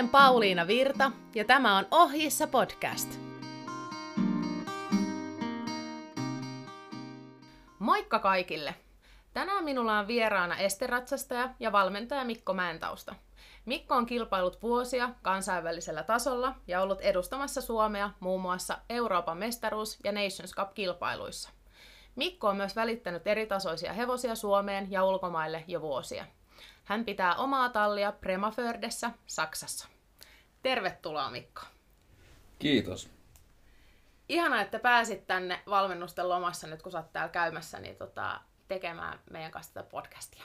[0.00, 3.20] olen Pauliina Virta ja tämä on Ohjissa podcast.
[7.78, 8.74] Moikka kaikille!
[9.32, 13.14] Tänään minulla on vieraana esteratsastaja ja valmentaja Mikko Mäentausta.
[13.64, 20.12] Mikko on kilpailut vuosia kansainvälisellä tasolla ja ollut edustamassa Suomea muun muassa Euroopan mestaruus- ja
[20.12, 21.50] Nations Cup-kilpailuissa.
[22.16, 26.24] Mikko on myös välittänyt eritasoisia hevosia Suomeen ja ulkomaille jo vuosia.
[26.84, 29.99] Hän pitää omaa tallia Premafördessä, Saksassa.
[30.62, 31.62] Tervetuloa Mikko.
[32.58, 33.10] Kiitos.
[34.28, 39.20] Ihana, että pääsit tänne valmennusten lomassa nyt, kun sä oot täällä käymässä, niin tota, tekemään
[39.30, 40.44] meidän kanssa tätä podcastia.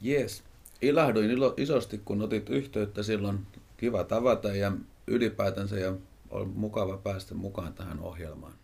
[0.00, 0.44] Jees.
[0.82, 3.46] Ilahduin ilo, isosti, kun otit yhteyttä silloin.
[3.76, 4.72] Kiva tavata ja
[5.06, 5.92] ylipäätänsä ja
[6.30, 8.54] on mukava päästä mukaan tähän ohjelmaan.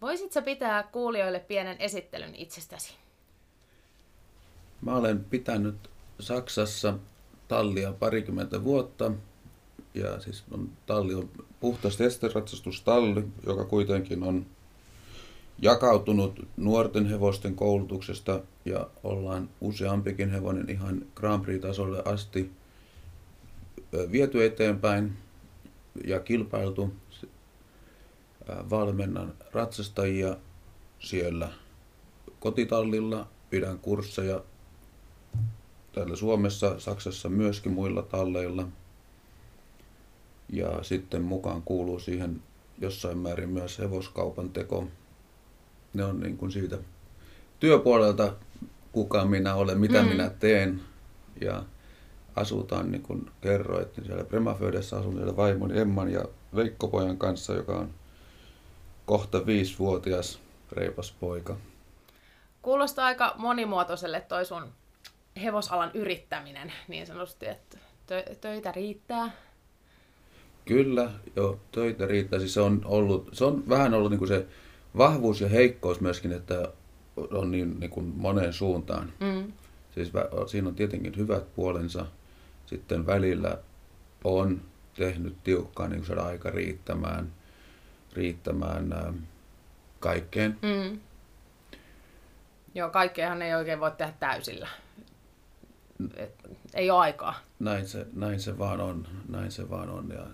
[0.00, 2.94] Voisitko pitää kuulijoille pienen esittelyn itsestäsi?
[4.80, 5.90] Mä olen pitänyt
[6.20, 6.94] Saksassa
[7.48, 9.12] tallia parikymmentä vuotta.
[9.94, 11.30] Ja siis on, talli on
[11.60, 14.46] puhtaasti esteratsastustalli, joka kuitenkin on
[15.58, 22.50] jakautunut nuorten hevosten koulutuksesta ja ollaan useampikin hevonen ihan Grand Prix-tasolle asti
[24.12, 25.16] viety eteenpäin
[26.04, 26.94] ja kilpailtu.
[28.70, 30.36] Valmennan ratsastajia
[30.98, 31.48] siellä
[32.40, 34.44] kotitallilla, pidän kursseja
[35.96, 38.68] täällä Suomessa, Saksassa myöskin muilla talleilla.
[40.52, 42.42] Ja sitten mukaan kuuluu siihen
[42.78, 44.88] jossain määrin myös hevoskaupan teko.
[45.94, 46.78] Ne on niin kuin siitä
[47.60, 48.32] työpuolelta,
[48.92, 50.08] kuka minä olen, mitä mm.
[50.08, 50.80] minä teen.
[51.40, 51.62] Ja
[52.36, 56.24] asutaan, niin kuin kerroit, niin siellä Premaföydessä asun siellä vaimoni Emman ja
[56.54, 57.90] Veikkopojan kanssa, joka on
[59.06, 60.40] kohta viisivuotias
[60.72, 61.56] reipas poika.
[62.62, 64.72] Kuulostaa aika monimuotoiselle toi sun
[65.42, 67.78] hevosalan yrittäminen niin sanotusti, että
[68.40, 69.30] töitä riittää?
[70.64, 72.38] Kyllä, joo, töitä riittää.
[72.38, 74.46] Siis se on, ollut, se on vähän ollut niin kuin se
[74.96, 76.72] vahvuus ja heikkous myöskin, että
[77.16, 79.12] on niin, niin kuin moneen suuntaan.
[79.20, 79.52] Mm.
[79.94, 80.12] Siis
[80.46, 82.06] siinä on tietenkin hyvät puolensa.
[82.66, 83.58] Sitten välillä
[84.24, 84.60] on
[84.94, 87.32] tehnyt tiukkaa niin saada aika riittämään,
[88.12, 89.12] riittämään ä,
[90.00, 90.58] kaikkeen.
[90.62, 91.00] Mm.
[92.74, 94.68] Joo, kaikkeahan ei oikein voi tehdä täysillä
[96.74, 97.34] ei ole aikaa.
[97.58, 100.10] Näin se, näin se vaan on, näin se vaan on.
[100.10, 100.26] Ja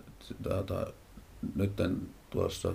[0.42, 0.86] tuota,
[1.54, 1.72] nyt
[2.30, 2.74] tuossa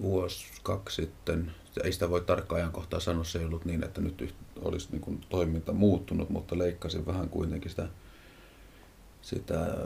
[0.00, 1.52] vuosi, kaksi sitten,
[1.84, 5.20] ei sitä voi tarkkaan ajankohtaa sanoa, se ei ollut niin, että nyt olisi niin kuin
[5.28, 7.88] toiminta muuttunut, mutta leikkasin vähän kuitenkin sitä,
[9.22, 9.76] sitä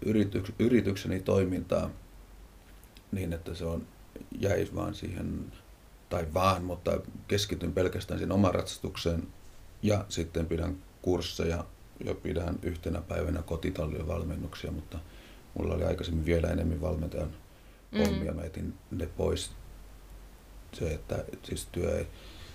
[0.00, 1.90] yrityks, yritykseni toimintaa
[3.12, 3.86] niin, että se on,
[4.40, 5.52] jäi vaan siihen,
[6.08, 9.28] tai vaan, mutta keskityn pelkästään siihen oman ratsastukseen
[9.82, 11.64] ja sitten pidän kursseja
[12.04, 14.98] ja pidän yhtenä päivänä kotitallien valmennuksia, mutta
[15.54, 17.30] mulla oli aikaisemmin vielä enemmän valmentajan
[17.92, 17.98] mm.
[17.98, 18.32] hommia.
[18.32, 19.50] Mä etin ne pois.
[20.72, 22.06] Se, että siis työ ei,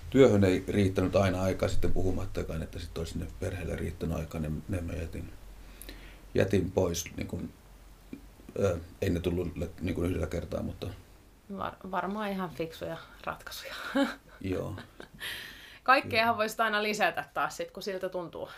[0.10, 4.64] työhön ei riittänyt aina aikaa sitten puhumattakaan, että sitten olisi sinne perheelle riittänyt aikaa, niin
[4.70, 5.30] ne mä jätin,
[6.34, 7.06] jätin pois.
[7.18, 7.54] Niin kuin,
[8.66, 10.88] äh, ei ne tullut niin kuin yhdellä kertaa, mutta...
[11.58, 13.76] Var, varmaan ihan fiksuja ratkaisuja.
[14.42, 14.76] Joo.
[15.84, 18.50] Kaikkeahan voisi aina lisätä taas sit, kun siltä tuntuu.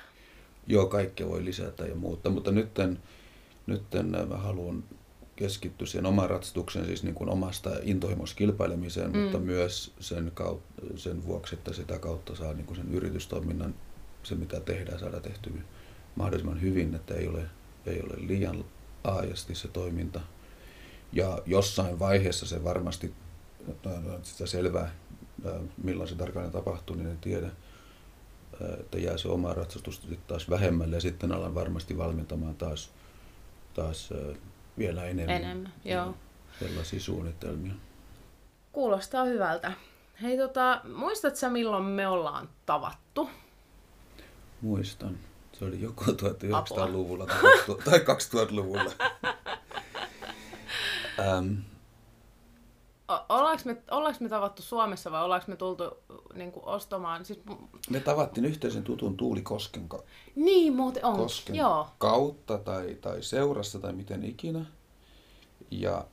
[0.68, 3.00] Joo, kaikkea voi lisätä ja muuta, mutta nytten,
[3.68, 4.84] nytten mä haluan
[5.36, 9.18] keskittyä siihen omaan ratsastukseen, siis niin kuin omasta intohimosta kilpailemiseen, mm.
[9.18, 13.76] mutta myös sen, kautta, sen vuoksi, että sitä kautta saa niin kuin sen yritystoiminnan,
[14.24, 15.54] se mitä tehdään, saada tehtyä
[16.16, 17.42] mahdollisimman hyvin, että ei ole,
[17.86, 18.66] ei ole liian
[19.04, 20.22] laajasti se toiminta.
[21.14, 23.14] Ja jossain vaiheessa se varmasti,
[24.22, 24.92] sitä selvää
[25.84, 27.50] milloin se tarkalleen tapahtuu, niin en tiedä.
[28.80, 32.92] Että jää se oma ratsastus taas vähemmälle ja sitten alan varmasti valmentamaan taas,
[33.74, 34.14] taas
[34.78, 35.36] vielä enemmän.
[35.36, 36.16] Enemmän, joo.
[36.60, 37.74] Sellaisia suunnitelmia.
[38.72, 39.72] Kuulostaa hyvältä.
[40.22, 43.30] Hei, tota, muistatko milloin me ollaan tavattu?
[44.62, 45.18] Muistan.
[45.54, 47.26] Se oli joko 1900-luvulla
[47.86, 48.92] tai 2000-luvulla.
[51.20, 51.54] ähm,
[53.08, 55.98] Ollaanko me, ollaanko me tavattu Suomessa vai ollaanko me tultu
[56.34, 57.26] niin kuin, ostamaan?
[57.26, 57.40] Siis...
[57.90, 60.04] Me tavattiin yhteisen tutun Tuuli Kosken, ka-
[60.36, 61.18] niin, muuten on.
[61.18, 61.88] Kosken Joo.
[61.98, 64.66] kautta tai, tai seurassa tai miten ikinä.
[65.72, 66.06] Ja,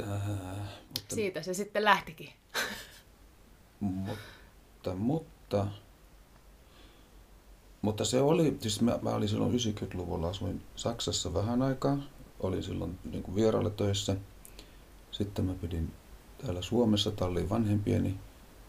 [0.00, 0.28] äh,
[0.86, 2.32] mutta, Siitä se sitten lähtikin.
[3.80, 5.66] mutta, mutta,
[7.82, 11.98] mutta se oli, siis mä, mä olin silloin 90-luvulla, asuin Saksassa vähän aikaa,
[12.40, 14.16] olin silloin niin kuin vieraille töissä–
[15.10, 15.92] sitten mä pidin
[16.38, 18.18] täällä Suomessa tallin vanhempieni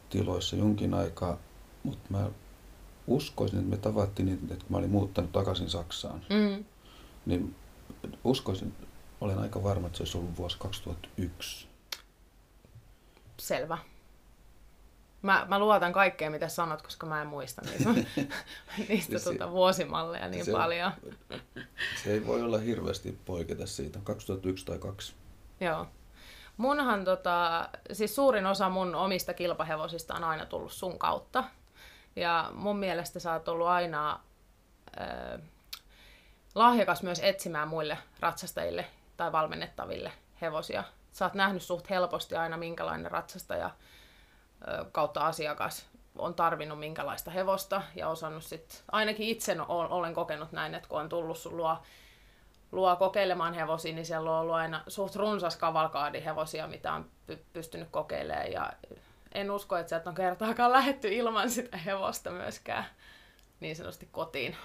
[0.09, 1.38] tiloissa jonkin aikaa,
[1.83, 2.29] mutta mä
[3.07, 6.65] uskoisin, että me tavattiin niin, että kun mä olin muuttanut takaisin Saksaan, Mm.
[7.25, 7.55] niin
[8.23, 8.73] uskoisin,
[9.21, 11.67] olen aika varma, että se olisi ollut vuosi 2001.
[13.39, 13.77] Selvä.
[15.21, 18.15] Mä, mä luotan kaikkeen, mitä sanot, koska mä en muista niitä, niistä
[18.88, 20.91] Siis se- tuota, vuosimalleja niin se- paljon.
[22.03, 25.13] Se ei voi olla hirveästi poiketa siitä, 2001 tai 2.
[25.61, 25.88] Joo.
[26.62, 31.44] Munhan tota, siis suurin osa mun omista kilpahevosista on aina tullut sun kautta.
[32.16, 34.19] Ja mun mielestä sä oot ollut aina
[35.00, 35.40] ö,
[36.56, 38.86] lahjakas myös etsimään muille ratsastajille
[39.18, 40.12] tai valmennettaville
[40.42, 40.84] hevosia.
[41.12, 43.69] Sä oot nähnyt suht helposti aina, minkälainen ratsastaja
[44.68, 45.86] ö, kautta asiakas
[46.18, 51.10] on tarvinnut minkälaista hevosta ja osannut sit, ainakin itse olen kokenut näin, että kun on
[51.10, 51.78] tullut sun luo
[52.71, 57.44] luo kokeilemaan hevosia, niin siellä on ollut aina suht runsas kavalkaadi hevosia, mitä on py-
[57.53, 58.51] pystynyt kokeilemaan.
[58.51, 58.73] Ja
[59.31, 62.85] en usko, että sieltä on kertaakaan lähetty ilman sitä hevosta myöskään
[63.59, 64.56] niin sanotusti kotiin.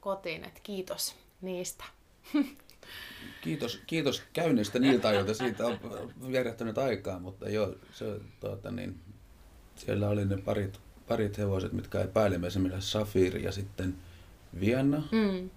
[0.00, 1.84] Kotiin, että kiitos niistä.
[3.40, 5.34] Kiitos, kiitos käynnistä niiltä ajoilta.
[5.34, 5.78] Siitä on
[6.28, 9.00] vierähtänyt aikaa, mutta joo, se, tuota, niin,
[9.74, 13.96] siellä oli ne parit, parit hevoset, mitkä ei päällimmäisemmillä Safiri ja sitten
[14.60, 15.02] Vienna.
[15.12, 15.50] Mm.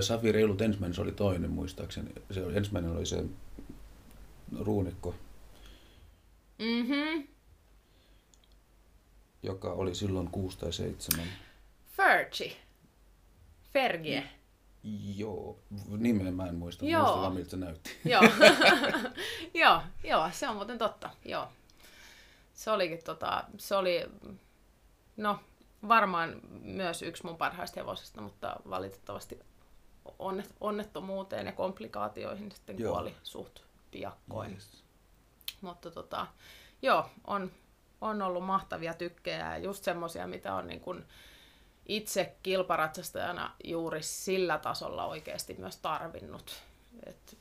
[0.00, 2.10] Safiri ei ollut ensimmäinen, se oli toinen muistaakseni.
[2.30, 3.24] Se oli, ensimmäinen oli se
[4.60, 5.14] ruunikko,
[6.58, 7.22] Mhm.
[9.42, 11.26] joka oli silloin 6 tai 7.
[11.96, 12.56] Fergie.
[13.72, 14.28] Fergie.
[15.16, 15.58] Joo,
[15.98, 17.02] nimeä mä en muista, Joo.
[17.02, 17.90] muista vaan miltä se näytti.
[18.04, 18.22] joo.
[19.64, 21.10] joo, joo, se on muuten totta.
[21.24, 21.48] Joo.
[22.54, 24.06] Se olikin tota, se oli,
[25.16, 25.40] no
[25.88, 29.38] varmaan myös yksi mun parhaista hevosista, mutta valitettavasti
[30.18, 32.92] onnet, onnettomuuteen ja komplikaatioihin sitten Joo.
[32.92, 33.60] kuoli suht
[33.90, 34.52] piakkoin.
[34.52, 34.84] Yes.
[35.60, 36.26] Mutta tota,
[36.82, 37.52] joo, on,
[38.00, 41.04] on ollut mahtavia tykkejä ja just semmosia, mitä on niin kun
[41.86, 46.62] itse kilparatsastajana juuri sillä tasolla oikeasti myös tarvinnut.
[47.06, 47.38] Et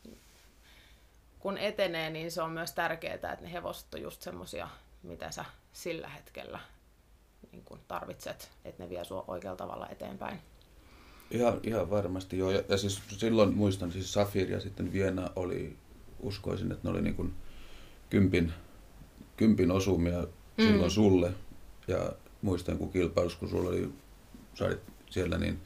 [1.40, 4.70] kun etenee, niin se on myös tärkeää, että ne hevoset on just semmosia,
[5.04, 6.60] mitä sä sillä hetkellä
[7.52, 10.42] niin kun tarvitset, että ne vie sua oikealla tavalla eteenpäin.
[11.32, 12.52] Ihan, ihan varmasti joo.
[12.52, 15.76] Ja, ja siis silloin muistan, siis Safir ja sitten Vienna oli,
[16.20, 17.34] uskoisin, että ne oli niin kuin
[18.10, 18.54] kympin,
[19.38, 20.28] kympin osumia
[20.58, 20.64] Mm.
[20.64, 21.32] silloin sulle.
[21.88, 23.90] Ja muistan, kun kilpailus, kun sulla oli,
[24.62, 24.80] olit
[25.10, 25.60] siellä, niin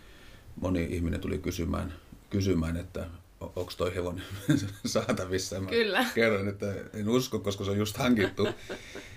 [0.61, 1.93] moni ihminen tuli kysymään,
[2.29, 3.07] kysymään että
[3.39, 4.23] onko toi hevonen
[4.85, 5.59] saatavissa.
[5.59, 6.05] Mä Kyllä.
[6.15, 8.47] Kerron, että en usko, koska se on just hankittu.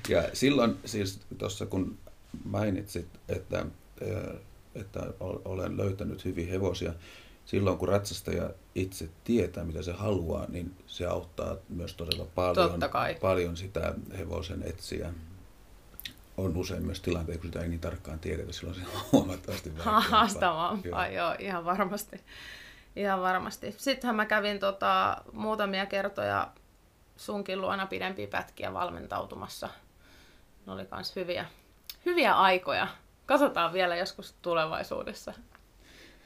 [0.09, 1.99] Ja silloin siis tuossa kun
[2.45, 4.35] mainitsit, että, ää,
[4.75, 6.93] että ol- olen löytänyt hyviä hevosia,
[7.45, 12.81] silloin kun ratsastaja itse tietää, mitä se haluaa, niin se auttaa myös todella paljon,
[13.21, 15.13] paljon sitä hevosen etsiä.
[16.37, 19.73] On usein myös tilanteita, kun sitä ei niin tarkkaan tiedetä, silloin se on huomattavasti
[20.11, 21.27] haastavampaa, joo.
[21.27, 22.21] joo, ihan varmasti.
[22.97, 23.75] Ihan varmasti.
[23.79, 26.49] Sittenhän mä kävin tota, muutamia kertoja
[27.17, 29.69] sunkin luona pidempiä pätkiä valmentautumassa.
[30.67, 31.47] Ne oli kans hyviä,
[32.07, 32.89] hyviä aikoja.
[33.27, 35.33] Katsotaan vielä joskus tulevaisuudessa,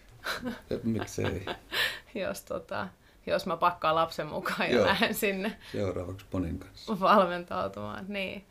[0.83, 1.47] Miksei.
[2.15, 2.89] jos, tota,
[3.27, 7.01] jos mä pakkaan lapsen mukaan ja lähden sinne Seuraavaksi Ponin kanssa.
[7.01, 8.05] valmentautumaan.
[8.09, 8.47] Niin.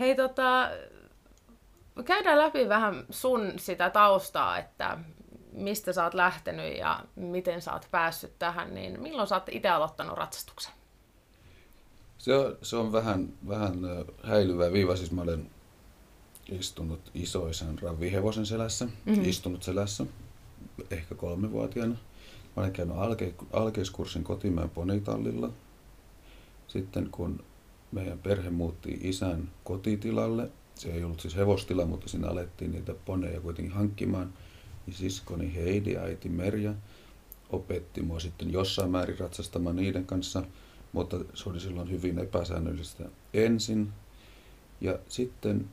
[0.00, 0.70] Hei, tota,
[2.04, 4.98] käydään läpi vähän sun sitä taustaa, että
[5.52, 9.68] mistä sä oot lähtenyt ja miten sä oot päässyt tähän, niin milloin sä oot itse
[9.68, 10.72] aloittanut ratsastuksen?
[12.18, 13.74] Se on, se on vähän, vähän
[14.24, 14.96] häilyvä viiva.
[14.96, 15.50] Siis mä olen
[16.52, 18.94] istunut isoisen ravihevosen selässä, Mhm.
[19.06, 19.24] mm-hmm.
[19.28, 20.06] istunut selässä
[20.90, 21.94] ehkä kolmevuotiaana.
[22.56, 25.50] Mä olen käynyt alke, alkeiskurssin Kotimäen ponitallilla.
[26.68, 27.44] Sitten kun
[27.92, 33.40] meidän perhe muutti isän kotitilalle, se ei ollut siis hevostila, mutta siinä alettiin niitä poneja
[33.40, 34.32] kuitenkin hankkimaan,
[34.86, 36.74] niin siskoni Heidi, äiti Merja,
[37.50, 40.42] opetti mua sitten jossain määrin ratsastamaan niiden kanssa,
[40.92, 43.04] mutta se oli silloin hyvin epäsäännöllistä
[43.34, 43.92] ensin.
[44.80, 45.68] Ja sitten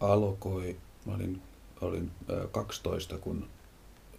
[0.00, 1.42] alkoi, mä olin,
[1.80, 3.48] olin ö, 12, kun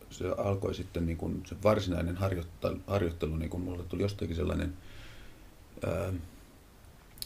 [0.09, 4.73] se alkoi sitten niin kuin se varsinainen harjoittelu, harjoittelu niin kuin mulle tuli jostakin sellainen
[5.87, 6.13] ää,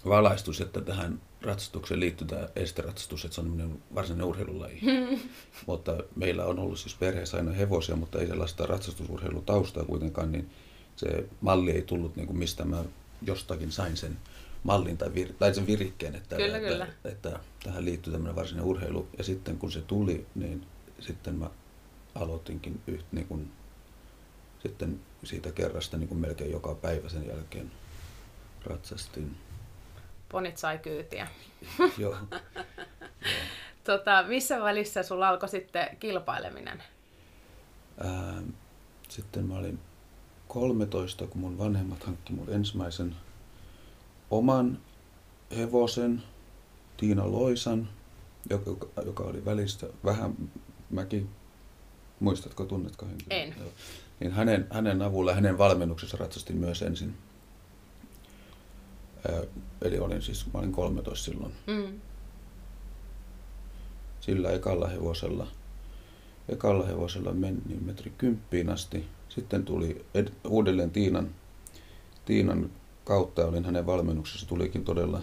[0.05, 4.81] valaistus, että tähän ratsastukseen liittyy tämä esteratsastus, että se on varsinainen urheilulaji.
[5.67, 10.49] mutta meillä on ollut siis perheessä aina hevosia, mutta ei sellaista ratsastusurheilutaustaa kuitenkaan, niin
[10.95, 12.83] se malli ei tullut niin kuin mistä mä
[13.21, 14.17] jostakin sain sen
[14.63, 16.85] mallin tai, vir, tai sen virikkeen, että, Kyllä, että, kyllä.
[16.85, 19.07] Että, että tähän liittyy tämmöinen varsinainen urheilu.
[19.17, 20.67] Ja sitten kun se tuli, niin
[20.99, 21.49] sitten mä
[22.15, 23.51] aloitinkin yht, niin kuin,
[24.63, 27.71] sitten siitä kerrasta niin kuin melkein joka päivä sen jälkeen
[28.63, 29.37] ratsastin.
[30.29, 31.27] Ponit sai kyytiä.
[31.97, 32.17] Joo.
[33.83, 36.83] Tota, missä välissä sulla alkoi sitten kilpaileminen?
[38.03, 38.41] Ää,
[39.09, 39.79] sitten mä olin
[40.47, 43.15] 13, kun mun vanhemmat hankki mun ensimmäisen
[44.31, 44.79] oman
[45.57, 46.23] hevosen,
[46.97, 47.89] Tiina Loisan,
[48.49, 50.35] joka, joka oli välistä vähän
[50.89, 51.25] mäki,
[52.19, 53.37] muistatko, tunnetko henkilöä?
[53.43, 53.55] En.
[53.59, 53.69] Joo.
[54.19, 57.17] Niin hänen, hänen avulla, hänen valmennuksessa ratsastin myös ensin.
[59.31, 59.41] Ää,
[59.81, 61.53] eli olin siis, mä olin 13 silloin.
[61.67, 61.99] Mm.
[64.19, 65.47] Sillä ekalla hevosella.
[66.49, 69.05] Ekalla hevosella meni metri kymppiin asti.
[69.29, 71.29] Sitten tuli ed- uudelleen Tiinan,
[72.25, 72.69] Tiinan
[73.03, 75.21] kautta, olin hänen valmennuksessa, tulikin todella,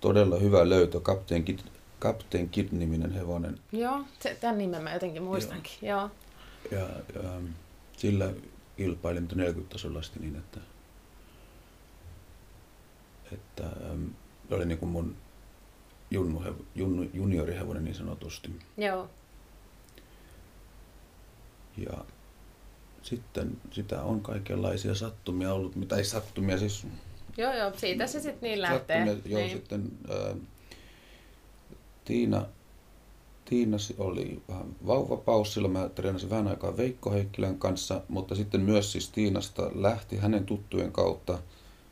[0.00, 1.00] todella hyvä löytö.
[1.00, 1.58] Captain Kid,
[2.00, 3.60] Captain Kid-niminen hevonen.
[3.72, 4.04] Joo,
[4.40, 5.72] tämän nimen mä jotenkin muistankin.
[5.82, 6.10] Joo.
[6.70, 6.78] Ja,
[7.14, 7.46] ja ähm,
[7.96, 8.32] sillä
[8.76, 10.60] kilpailin mutta 40 tasolla asti niin, että,
[13.32, 14.04] että ähm,
[14.50, 15.16] oli niin kuin mun
[16.10, 16.42] junnu,
[16.74, 18.50] junnu, juniorihevonen niin sanotusti.
[18.76, 19.10] Joo.
[21.76, 22.04] Ja
[23.02, 26.86] sitten sitä on kaikenlaisia sattumia ollut, mitä ei sattumia siis...
[27.36, 29.06] Joo, joo, siitä se sitten niin lähtee.
[29.06, 29.50] Sattumia, joo, niin.
[29.50, 30.34] sitten ää,
[32.04, 32.46] Tiina,
[33.44, 39.10] Tiina oli vähän vauvapaus, mä treenasin vähän aikaa Veikko Heikkilän kanssa, mutta sitten myös siis
[39.10, 41.38] Tiinasta lähti hänen tuttujen kautta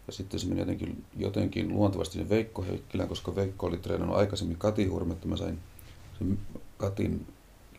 [0.06, 4.58] ja sitten se meni jotenkin, jotenkin luontevasti sen Veikko Heikkilän, koska Veikko oli treenannut aikaisemmin
[4.58, 5.58] Kati Hurmetta, mä sain
[6.18, 6.38] sen
[6.76, 7.26] Katin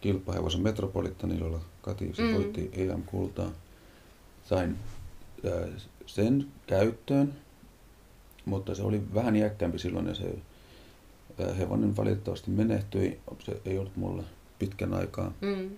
[0.02, 2.34] kilpahevosen Metropolitanin, jolla Kati Mm.
[2.34, 3.52] voitti EM-kultaa.
[4.46, 4.78] Sain
[5.46, 5.68] ää,
[6.06, 7.34] sen käyttöön,
[8.46, 10.36] mutta se oli vähän iäkkäämpi silloin ja se
[11.40, 13.20] ää, hevonen valitettavasti menehtyi.
[13.40, 14.24] Se ei ollut mulle
[14.60, 15.34] pitkän aikaa.
[15.42, 15.70] Mm.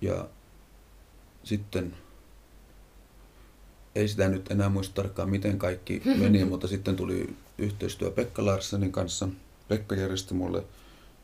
[0.00, 0.28] Ja
[1.44, 1.94] sitten
[3.94, 8.92] ei sitä nyt enää muista tarkkaan, miten kaikki meni, mutta sitten tuli yhteistyö Pekka Larssonin
[8.92, 9.28] kanssa.
[9.68, 10.64] Pekka järjesti mulle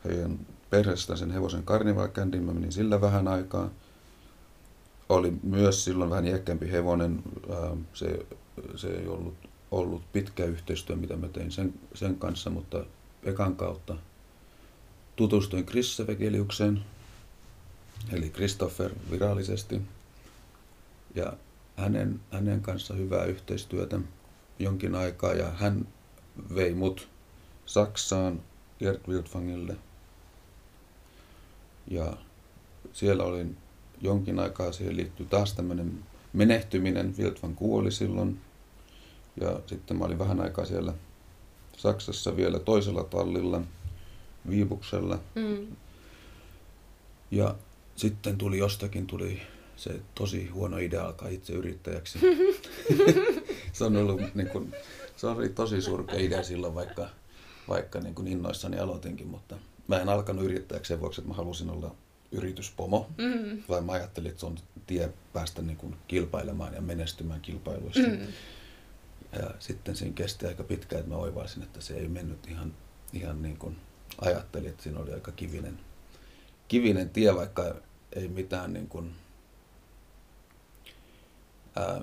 [0.05, 2.09] heidän perheestään sen hevosen Carnival
[2.41, 3.69] mä menin sillä vähän aikaa.
[5.09, 7.23] Oli myös silloin vähän iäkkäämpi hevonen,
[7.93, 8.25] se,
[8.75, 9.33] se ei ollut,
[9.71, 12.85] ollut pitkä yhteistyö, mitä mä tein sen, sen kanssa, mutta
[13.25, 13.95] Pekan kautta
[15.15, 16.83] tutustuin Krisse Vegeliukseen,
[18.11, 19.81] eli Christopher virallisesti.
[21.15, 21.33] Ja
[21.75, 23.99] hänen, hänen kanssa hyvää yhteistyötä
[24.59, 25.87] jonkin aikaa ja hän
[26.55, 27.09] vei mut
[27.65, 28.41] Saksaan
[28.79, 29.77] Gerd Wildfangille.
[31.89, 32.17] Ja
[32.93, 33.57] siellä olin
[34.01, 35.99] jonkin aikaa, siihen liittyi taas tämmöinen
[36.33, 37.15] menehtyminen.
[37.17, 38.41] Wildfang kuoli silloin.
[39.41, 40.93] Ja sitten mä olin vähän aikaa siellä
[41.77, 43.61] Saksassa vielä toisella tallilla,
[44.49, 45.19] Viibuksella.
[45.35, 45.67] Mm.
[47.31, 47.55] Ja
[47.95, 49.41] sitten tuli jostakin tuli
[49.75, 52.19] se tosi huono idea alkaa itse yrittäjäksi.
[53.73, 54.73] se on ollut niin kuin,
[55.15, 57.09] se oli tosi surkea idea silloin, vaikka,
[57.69, 59.55] vaikka niin kuin innoissani aloitinkin, mutta
[59.89, 61.95] mä en alkanut yrittäjäksi sen vuoksi, että mä halusin olla
[62.31, 63.63] yrityspomo, Mm.
[63.69, 68.07] vaan mä ajattelin, että se on tie päästä niin kuin kilpailemaan ja menestymään kilpailuissa.
[68.07, 68.27] Mm.
[69.39, 72.73] Ja sitten siinä kesti aika pitkään, että mä oivalsin, että se ei mennyt ihan,
[73.13, 73.75] ihan niin kuin
[74.21, 75.79] ajattelin, että siinä oli aika kivinen,
[76.67, 77.75] kivinen tie, vaikka
[78.13, 79.11] ei mitään niin kuin,
[81.75, 82.01] ää,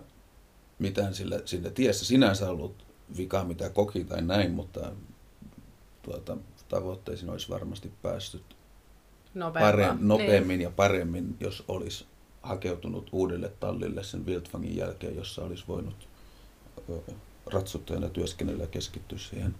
[0.78, 4.92] mitään sillä, siinä tiessä sinänsä ollut vikaa, mitä koki tai näin, mutta
[6.02, 6.36] tuota,
[6.68, 8.56] tavoitteisiin olisi varmasti päässyt
[9.52, 12.06] pare, nopeammin ja paremmin, jos olisi
[12.42, 16.08] hakeutunut uudelle tallille sen Wildfangin jälkeen, jossa olisi voinut
[17.46, 19.54] ratsuttajana työskennellä ja keskittyä siihen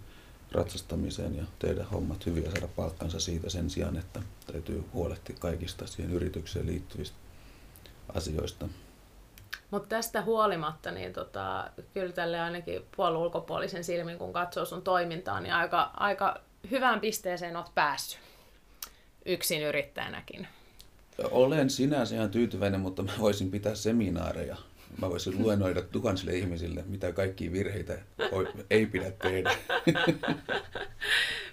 [0.51, 4.21] ratsastamiseen ja tehdä hommat hyvin ja saada palkkansa siitä sen sijaan, että
[4.51, 7.17] täytyy huolehtia kaikista siihen yritykseen liittyvistä
[8.13, 8.67] asioista.
[9.71, 15.39] Mutta tästä huolimatta, niin tota, kyllä tälle ainakin puolun ulkopuolisen silmin, kun katsoo sun toimintaa,
[15.39, 18.27] niin aika, aika hyvään pisteeseen oot päässyt
[19.27, 20.47] yksin yrittäjänäkin.
[21.31, 24.55] Olen sinänsä ihan tyytyväinen, mutta mä voisin pitää seminaareja.
[25.01, 27.97] Mä voisin luennoida tuhansille ihmisille, mitä kaikkia virheitä
[28.69, 29.55] ei pidä tehdä.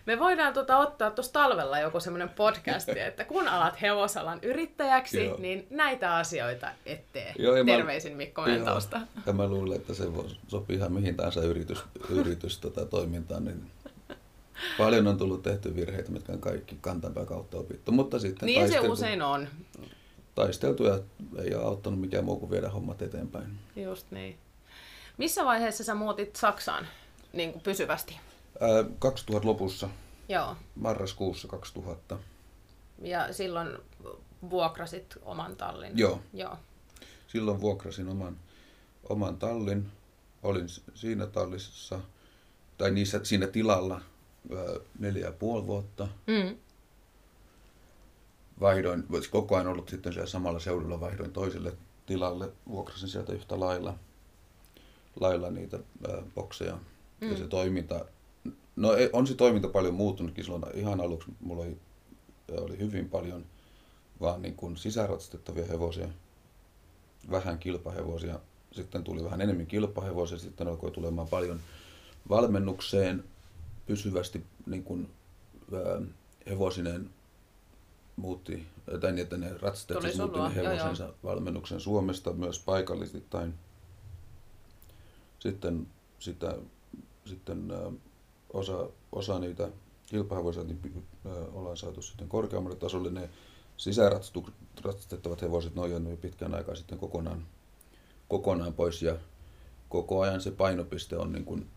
[0.06, 5.36] Me voidaan tota ottaa tuossa talvella joku semmoinen podcasti, että kun alat hevosalan yrittäjäksi, Joo.
[5.38, 7.34] niin näitä asioita ettee.
[7.38, 9.00] Joo, ja Terveisin Mikko Mentausta.
[9.26, 13.44] Ja mä luulen, että se voi sopii ihan mihin tahansa yritys, yritys tota, toimintaan.
[13.44, 13.70] Niin
[14.78, 17.92] paljon on tullut tehty virheitä, mitkä on kaikki kantanpää kautta opittu.
[17.92, 19.48] Mutta sitten Niin se usein on.
[20.34, 20.98] taisteltu ja
[21.44, 23.58] ei ole auttanut mikään muu kuin viedä hommat eteenpäin.
[23.76, 24.38] Just niin.
[25.18, 26.86] Missä vaiheessa sä muutit Saksaan
[27.32, 28.16] niin kuin pysyvästi?
[28.60, 29.88] Ää, 2000 lopussa,
[30.28, 30.56] Joo.
[30.74, 32.18] marraskuussa 2000.
[33.02, 33.68] Ja silloin
[34.50, 35.98] vuokrasit oman tallin.
[35.98, 36.20] Joo.
[36.32, 36.56] Joo.
[37.26, 38.36] Silloin vuokrasin oman,
[39.08, 39.88] oman tallin.
[40.42, 42.00] Olin siinä tallissa,
[42.78, 44.00] tai niissä, siinä tilalla
[44.98, 46.08] neljä ja puoli vuotta.
[46.26, 46.56] Mm.
[48.60, 51.72] Vaihdoin, koko ajan ollut sitten siellä samalla seudulla, vaihdoin toiselle
[52.06, 53.94] tilalle, vuokrasin sieltä yhtä lailla,
[55.20, 56.78] lailla niitä ää, bokseja.
[57.20, 57.30] Mm.
[57.30, 58.04] Ja se toiminta,
[58.76, 60.64] no ei- on se toiminta paljon muuttunutkin silloin.
[60.74, 61.76] Ihan aluksi mulla oli,
[62.60, 63.44] oli hyvin paljon
[64.20, 66.08] vaan niin kuin sisäratsastettavia hevosia,
[67.30, 68.40] vähän kilpahevosia.
[68.72, 71.60] Sitten tuli vähän enemmän kilpahevosia, sitten alkoi tulemaan paljon
[72.28, 73.24] valmennukseen
[73.86, 75.10] pysyvästi niin kuin,
[75.72, 76.02] ää,
[76.50, 77.10] hevosinen
[78.16, 78.66] muutti,
[79.00, 80.72] tai niin, että ne ratsastajat siis muutti ne joo, joo.
[80.72, 83.54] hevosensa valmennuksen Suomesta myös paikallisittain.
[85.38, 85.86] Sitten,
[86.18, 86.56] sitä,
[87.26, 87.92] sitten ää,
[88.52, 89.68] osa, osa niitä
[90.06, 93.10] kilpahevosia niin ää, ollaan saatu sitten korkeammalle tasolle.
[93.10, 93.30] Ne
[93.76, 97.46] sisäratsastettavat hevoset, jäänyt jo pitkän aikaa sitten kokonaan,
[98.28, 99.16] kokonaan pois ja
[99.88, 101.70] koko ajan se painopiste on niin kuin,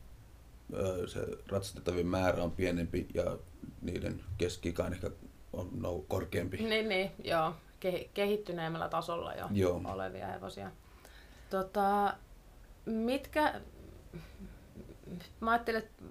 [1.08, 3.38] se ratsastettavien määrä on pienempi ja
[3.82, 5.12] niiden keski on ehkä
[5.54, 6.58] on nou, korkeampi.
[6.58, 7.54] Niin, niin, joo.
[7.86, 9.82] Ke- kehittyneemmällä tasolla jo Joo.
[9.86, 10.72] olevia hevosia.
[11.50, 12.14] Tota,
[12.86, 13.62] mitkä,
[15.40, 16.04] mä ajattelin, että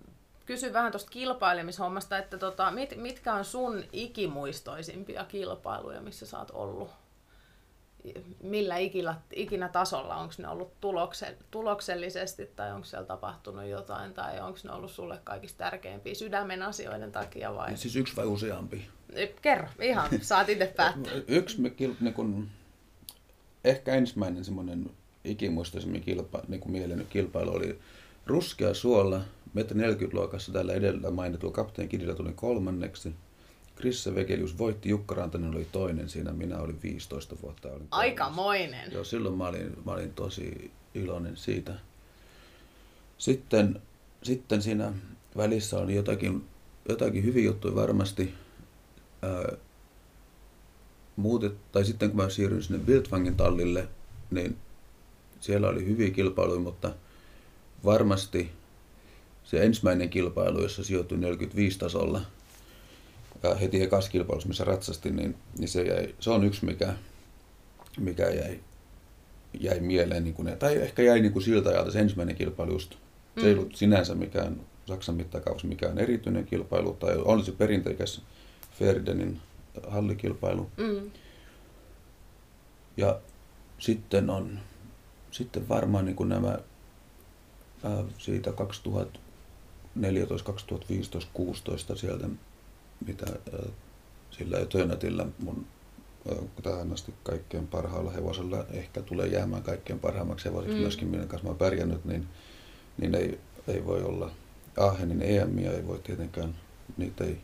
[0.47, 6.51] kysyn vähän tuosta kilpailemishommasta, että tota, mit, mitkä on sun ikimuistoisimpia kilpailuja, missä sä oot
[6.51, 6.91] ollut?
[8.43, 10.17] Millä ikinä, ikinä tasolla?
[10.17, 15.19] Onko ne ollut tulokse, tuloksellisesti tai onko siellä tapahtunut jotain tai onko ne ollut sulle
[15.25, 17.77] kaikista tärkeimpiä sydämen asioiden takia vai?
[17.77, 18.89] Siis yksi vai useampi?
[19.43, 21.13] Kerro, ihan, saat itse päättää.
[21.29, 22.49] Yksi me kil, niin kun,
[23.65, 24.91] ehkä ensimmäinen semmoinen
[25.25, 27.79] ikimuistoisemmin kilpa, niin kuin mieleen kilpailu oli
[28.27, 29.21] ruskea suolla,
[29.55, 33.15] metri 40 luokassa täällä edellä mainitulla kapteen Kidillä tuli kolmanneksi.
[33.77, 37.69] Krisse Vekelius voitti, Jukka Rantanen oli toinen siinä, minä olin 15 vuotta.
[37.69, 37.89] Olin.
[37.91, 38.93] Aikamoinen.
[38.93, 41.75] Joo, silloin mä olin, mä olin tosi iloinen siitä.
[43.19, 43.83] Sitten,
[44.23, 44.93] sitten siinä
[45.37, 46.45] välissä oli jotakin,
[46.89, 48.35] jotakin hyviä juttuja varmasti.
[49.23, 49.57] Ää,
[51.17, 53.89] muutet, tai sitten kun mä siirryin sinne Wildfangin tallille,
[54.31, 54.57] niin
[55.41, 56.95] siellä oli hyviä kilpailuja, mutta
[57.85, 58.51] varmasti
[59.45, 62.21] se ensimmäinen kilpailu, jossa sijoitui 45 tasolla,
[63.49, 66.95] ja heti ekas kilpailussa, missä ratsastin, niin, niin se, jäi, se on yksi, mikä,
[67.99, 68.61] mikä jäi,
[69.61, 72.95] jäi mieleen, niin kuin, tai ehkä jäi niin kuin siltä ajalta se ensimmäinen kilpailu just.
[73.41, 73.61] Se ei Mm.
[73.61, 78.23] ollut sinänsä mikään Saksan mittakaavassa mikään erityinen kilpailu, tai oli se perinteikäs
[78.79, 79.41] Ferdenin
[79.89, 80.71] hallikilpailu.
[80.77, 81.11] Mm.
[82.97, 83.21] Ja
[83.79, 84.59] sitten on
[85.31, 86.59] sitten varmaan niin kuin nämä
[87.85, 92.29] ää, siitä 2014, 2015, 16 sieltä,
[93.07, 93.27] mitä
[94.31, 95.67] sillä Eternatilla mun
[96.63, 100.81] tähän asti kaikkein parhaalla hevosella ehkä tulee jäämään kaikkein parhaimmaksi hevoseksi Mm.
[100.83, 102.27] myöskin, minkä kanssa mä oon pärjännyt, niin,
[102.99, 104.31] niin ei, ei voi olla
[104.77, 106.55] Aachenin EMiä, ei voi tietenkään,
[106.97, 107.41] niitä ei,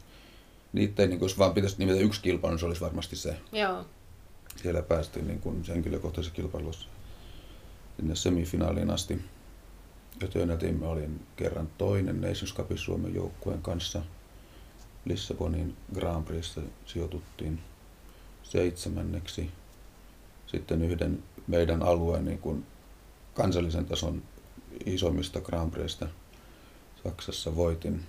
[0.72, 3.36] niitä ei niin kuin, jos vaan pitäisi nimetä yksi kilpailu, niin se olisi varmasti se
[3.52, 3.84] Joo.
[4.62, 6.88] siellä päästiin niin kuin henkilökohtaisessa kilpailussa
[7.96, 9.20] sinne semifinaaliin asti.
[10.22, 14.02] Eternettiin mä olin kerran toinen Nations Cupin Suomen joukkueen kanssa.
[15.04, 17.60] Lissabonin Grand Prixissa sijoituttiin
[18.42, 19.50] seitsemänneksi.
[20.46, 22.66] Sitten yhden meidän alueen niin kuin
[23.34, 24.22] kansallisen tason
[24.86, 26.08] isommista Grand Prixista
[27.04, 28.04] Saksassa voitin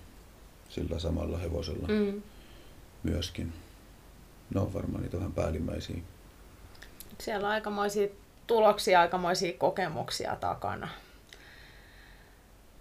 [0.70, 2.22] sillä samalla hevosella Mm.
[3.04, 3.54] myöskin.
[4.54, 5.98] Ne on varmaan niitä vähän päällimmäisiä.
[7.20, 8.08] Siellä on aikamoisia
[8.48, 10.88] tuloksia, aikamoisia kokemuksia takana.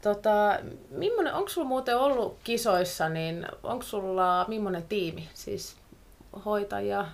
[0.03, 0.59] Tota,
[0.91, 5.29] millainen, onko sulla muuten ollut kisoissa, niin onko sulla millainen tiimi?
[5.35, 5.77] Siis
[6.45, 7.07] hoitajia,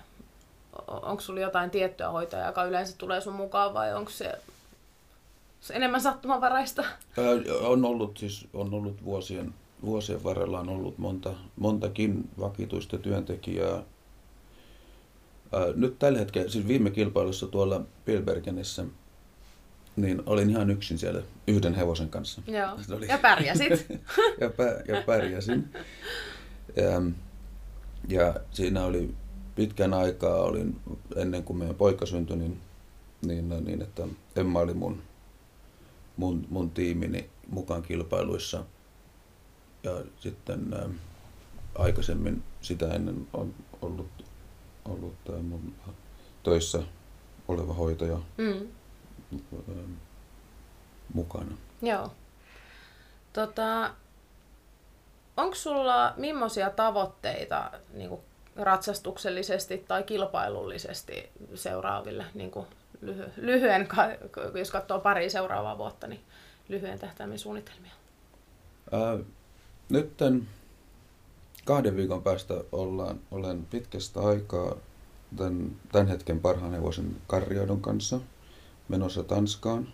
[0.87, 4.33] onko sulla jotain tiettyä hoitajaa, joka yleensä tulee sun mukaan vai onko se,
[5.71, 6.83] enemmän sattumanvaraista?
[7.61, 9.53] On ollut, siis, on ollut vuosien,
[9.85, 13.83] vuosien varrella on ollut monta, montakin vakituista työntekijää.
[15.51, 18.85] Ää, Nyt tällä hetkellä, siis viime kilpailussa tuolla Pilbergenissä,
[20.01, 22.41] niin olin ihan yksin siellä yhden hevosen kanssa.
[22.47, 22.79] Joo.
[22.97, 23.87] Oli- Ja pärjäsit.
[24.41, 25.69] ja, pä, ja pärjäsin.
[26.75, 27.01] Ja,
[28.07, 29.13] ja siinä oli
[29.55, 30.79] pitkän aikaa, olin,
[31.15, 32.59] ennen kuin meidän poika syntyi, niin,
[33.25, 34.03] niin, niin että
[34.35, 35.01] Emma oli mun,
[36.17, 38.63] mun, mun tiimini mukaan kilpailuissa.
[39.83, 40.89] Ja sitten ä,
[41.75, 44.25] aikaisemmin sitä ennen on ollut,
[44.85, 45.73] ollut ä, mun
[46.43, 46.79] töissä
[47.47, 48.67] oleva hoitaja mm.
[49.33, 49.71] Ä,
[51.13, 51.57] mukana.
[51.81, 52.11] Joo.
[53.33, 53.93] Tota,
[55.37, 58.21] onko sulla millaisia tavoitteita niin kuin
[58.55, 62.67] ratsastuksellisesti tai kilpailullisesti seuraaville, niin kuin
[63.01, 63.87] lyhy- lyhyen,
[64.59, 66.21] jos katsoo pari seuraavaa vuotta, niin
[66.69, 67.91] lyhyen tähtäimen suunnitelmia?
[68.91, 69.17] Ää,
[69.89, 70.47] nytten
[71.65, 74.75] kahden viikon päästä ollaan, olen pitkästä aikaa
[75.37, 78.19] tämän, tämän hetken parhaan hevosen Karriadon kanssa
[78.89, 79.87] menossa Tanskaan.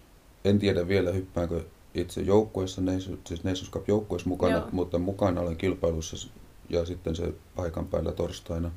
[0.46, 2.82] En tiedä vielä hyppäänkö itse joukkueessa,
[3.28, 4.68] siis Nations Cup joukkueessa mukana, Joo.
[4.72, 6.30] mutta mukana olen kilpailussa
[6.70, 8.72] ja sitten se paikan päällä torstaina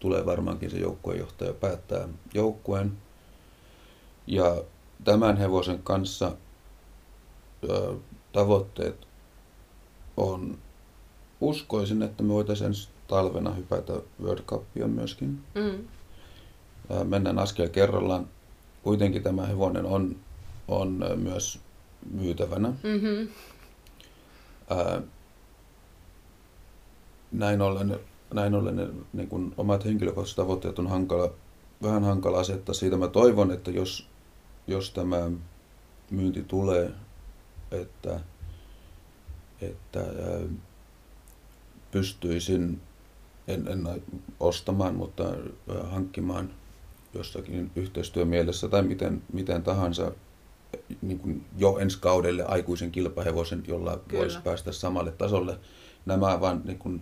[0.00, 2.92] tulee varmaankin se joukkuejohtaja päättää joukkueen.
[4.26, 4.62] Ja
[5.04, 6.32] tämän hevosen kanssa
[7.70, 7.94] ö,
[8.32, 9.06] tavoitteet
[10.16, 10.58] on,
[11.40, 12.72] uskoisin, että me voitaisiin
[13.08, 15.44] talvena hypätä World Cupia myöskin.
[15.54, 15.84] Mm.
[17.04, 18.28] Mennään askel kerrallaan.
[18.86, 20.16] Kuitenkin tämä hevonen on,
[20.68, 21.60] on myös
[22.10, 22.68] myytävänä.
[22.68, 23.28] Mm-hmm.
[24.70, 25.02] Ää,
[27.32, 27.98] näin ollen,
[28.34, 31.30] näin ollen niin kun omat henkilökohtaiset tavoitteet on hankala,
[31.82, 32.74] vähän hankala asettaa.
[32.74, 34.08] Siitä mä toivon, että jos,
[34.66, 35.30] jos tämä
[36.10, 36.90] myynti tulee,
[37.70, 38.20] että,
[39.60, 40.40] että ää,
[41.90, 42.80] pystyisin
[43.48, 44.02] en, en
[44.40, 45.24] ostamaan, mutta
[45.84, 46.50] hankkimaan
[47.16, 50.12] jossakin yhteistyömielessä tai miten, miten tahansa
[51.02, 54.20] niin kuin jo ensi kaudelle aikuisen kilpahevosen, jolla Kyllä.
[54.20, 55.58] voisi päästä samalle tasolle.
[56.06, 57.00] Nämä ovat vain niin kuin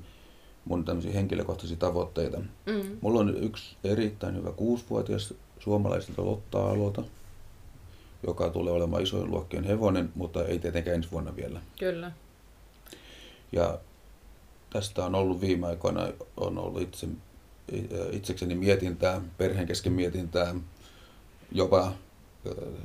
[0.64, 2.38] mun tämmöisiä henkilökohtaisia tavoitteita.
[2.38, 2.98] Mm.
[3.00, 7.02] Mulla on yksi erittäin hyvä kuusivuotias suomalaisilta Lotta-alolta,
[8.26, 11.60] joka tulee olemaan isojen luokkien hevonen, mutta ei tietenkään ensi vuonna vielä.
[11.78, 12.12] Kyllä.
[13.52, 13.78] Ja
[14.70, 17.08] tästä on ollut viime aikoina, on ollut itse,
[18.12, 20.54] itsekseni mietintää, perheen kesken mietintää,
[21.52, 21.92] jopa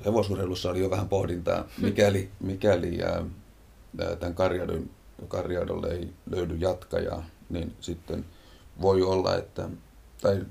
[0.05, 3.25] hevosurheilussa oli jo vähän pohdintaa, mikäli, mikäli ää,
[4.19, 4.89] tämän Karjadon,
[5.27, 8.25] Karjadolle ei löydy jatkajaa, niin sitten
[8.81, 9.69] voi olla, että,
[10.21, 10.45] tai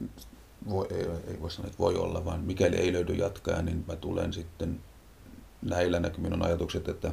[0.68, 3.96] voi, ei, ei voi sanoa, että voi olla, vaan mikäli ei löydy jatkajaa, niin mä
[3.96, 4.80] tulen sitten
[5.62, 7.12] näillä näkymin on ajatukset, että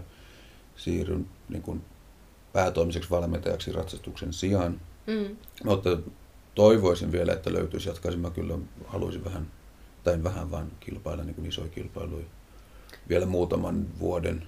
[0.76, 1.82] siirryn niin kuin
[2.54, 4.82] päätoimiseksi valmentajaksi ratsastuksen sijaan.
[5.08, 5.36] Mm.
[5.64, 5.98] Mutta
[6.56, 8.22] toivoisin vielä, että löytyisi jatkaisin.
[8.22, 9.52] Mä kyllä haluaisin vähän
[10.04, 12.26] tai vähän vaan kilpailla niin kuin isoja kilpailuja
[13.10, 14.48] vielä muutaman vuoden.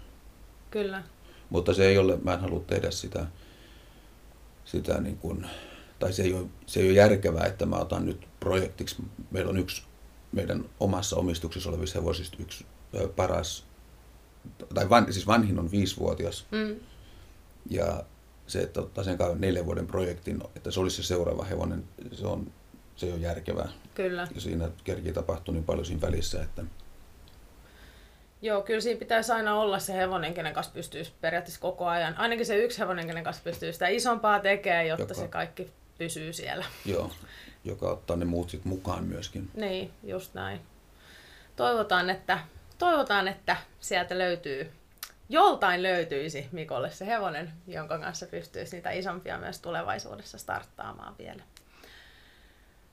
[0.71, 1.03] Kyllä.
[1.49, 3.27] Mutta se ei ole, mä en halua tehdä sitä,
[4.65, 5.47] sitä niin kuin,
[5.99, 8.95] tai se ei, ole, se ei ole järkevää, että mä otan nyt projektiksi,
[9.31, 9.83] meillä on yksi
[10.31, 12.65] meidän omassa omistuksessa olevissa hevosista yksi
[13.15, 13.65] paras,
[14.73, 16.75] tai van, siis vanhin on viisivuotias, mm.
[17.69, 18.03] ja
[18.47, 22.51] se, että ottaa sen neljän vuoden projektin, että se olisi se seuraava hevonen, se on
[22.95, 23.69] se ole järkevää.
[23.95, 24.27] Kyllä.
[24.35, 26.63] Ja siinä kerkii tapahtuu niin paljon siinä välissä, että...
[28.41, 32.17] Joo, kyllä siinä pitäisi aina olla se hevonen, kenen kanssa pystyy periaatteessa koko ajan.
[32.17, 35.13] Ainakin se yksi hevonen, kenen kanssa pystyy sitä isompaa tekemään, jotta joka...
[35.13, 36.65] se kaikki pysyy siellä.
[36.85, 37.11] Joo,
[37.63, 39.49] joka ottaa ne muut sitten mukaan myöskin.
[39.55, 40.61] Niin, just näin.
[41.55, 42.39] Toivotaan, että,
[42.77, 44.71] toivotaan, että sieltä löytyy,
[45.29, 51.43] joltain löytyisi Mikolle se hevonen, jonka kanssa pystyisi niitä isompia myös tulevaisuudessa starttaamaan vielä.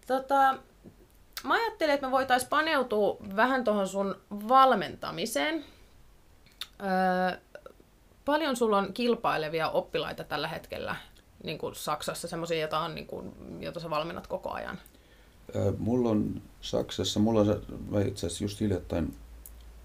[0.06, 0.58] Tota,
[1.44, 5.64] mä ajattelin, että me voitaisiin paneutua vähän tuohon sun valmentamiseen.
[6.80, 7.38] Öö,
[8.24, 10.96] paljon sulla on kilpailevia oppilaita tällä hetkellä
[11.42, 13.08] niin kuin Saksassa, semmoisia, joita, niin
[13.60, 14.78] joita sä valmennat koko ajan?
[15.56, 19.16] Öö, mulla on Saksassa, mulla on, mä itse asiassa just hiljattain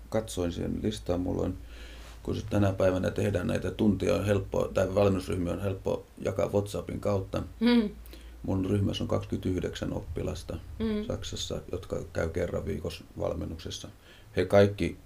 [0.10, 1.58] katsoin siihen listaan, mulla on,
[2.30, 7.44] kun tänä päivänä tehdään näitä tuntia on helppo, tai valmennusryhmiä on helppo jakaa WhatsAppin kautta.
[7.60, 7.90] Hmm.
[8.44, 11.06] Mun ryhmässä on 29 oppilasta mm.
[11.08, 13.88] Saksassa, jotka käy kerran viikossa valmennuksessa.
[14.36, 14.98] He kaikki,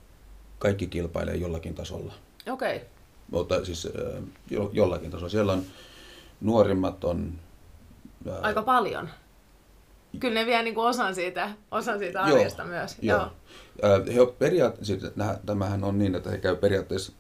[0.60, 2.14] kaikki kilpailee jollakin tasolla.
[2.52, 2.76] Okei.
[2.76, 2.88] Okay.
[3.32, 3.88] Mutta siis
[4.50, 5.30] jo, jollakin tasolla.
[5.30, 5.64] Siellä on
[6.42, 7.34] nuorimmat on...
[8.30, 9.10] Ää, Aika paljon.
[10.20, 12.98] Kyllä ne vie niin kuin osan siitä, osan siitä arjesta joo, myös.
[13.02, 13.28] Joo.
[13.82, 14.06] joo.
[14.06, 15.14] He periaatteessa, siis,
[15.46, 17.14] tämähän on niin, että he käy periaatteessa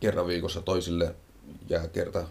[0.00, 1.14] kerran viikossa toisille
[1.68, 2.24] jää kerta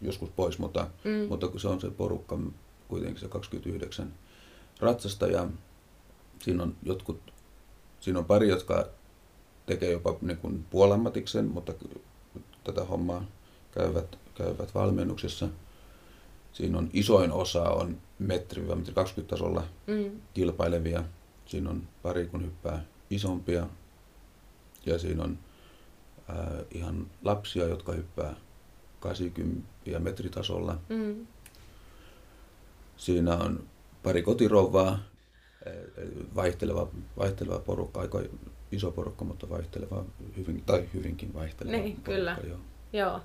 [0.00, 1.26] joskus pois, mutta, mm.
[1.28, 2.38] mutta kun se on se porukka
[2.88, 4.14] kuitenkin se 29
[4.80, 5.48] ratsasta ja
[6.38, 7.20] siinä on jotkut,
[8.00, 8.86] siinä on pari, jotka
[9.66, 11.72] tekee jopa niin kuin puolammatiksen, mutta
[12.64, 13.24] tätä hommaa
[13.70, 15.48] käyvät, käyvät valmennuksessa.
[16.54, 20.20] Siinä on isoin osa on metri, metri 20 tasolla mm.
[20.34, 21.04] kilpailevia.
[21.46, 23.66] Siinä on pari, kun hyppää isompia.
[24.86, 25.38] Ja siinä on
[26.28, 28.34] ää, ihan lapsia, jotka hyppää
[29.00, 29.64] 80
[29.98, 30.78] metritasolla.
[30.88, 31.26] Mm.
[32.96, 33.64] Siinä on
[34.02, 34.98] pari kotirouvaa,
[36.34, 38.22] vaihteleva, vaihteleva porukka, aika
[38.72, 40.04] iso porukka, mutta vaihteleva,
[40.36, 42.12] hyvin, tai hyvinkin vaihteleva niin, porukka.
[42.12, 42.38] Kyllä.
[42.48, 42.58] Joo.
[42.92, 43.20] joo.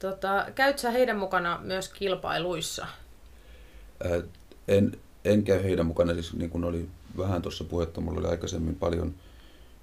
[0.00, 2.86] Tota, käyt sä heidän mukana myös kilpailuissa?
[4.68, 4.92] En,
[5.24, 9.14] en käy heidän mukana, siis niin kuin oli vähän tuossa puhetta, mulla oli aikaisemmin paljon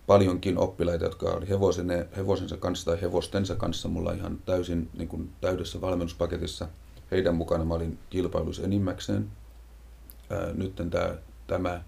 [0.08, 5.30] paljonkin oppilaita, jotka oli hevosene, hevosensa kanssa tai hevostensa kanssa mulla ihan täysin niin kuin
[5.42, 6.68] täydessä valmennuspaketissa.
[7.12, 9.28] heidän mukana mä olin kilpailussa enimmäkseen.
[10.54, 11.16] Nyt tämä,
[11.48, 11.82] tämä,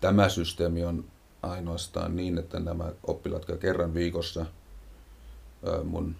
[0.00, 1.04] tämä systeemi on
[1.42, 4.46] ainoastaan niin, että nämä oppilaat kerran viikossa
[5.84, 6.16] mun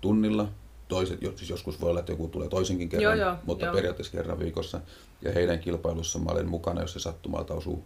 [0.00, 0.48] tunnilla.
[0.88, 3.74] Toiset, siis joskus voi olla, että joku tulee toisenkin kerran, Joo, joo, mutta joo.
[3.74, 4.80] periaatteessa kerran viikossa.
[5.22, 7.84] Ja heidän kilpailussa mä olen mukana, jos se sattumalta osuu,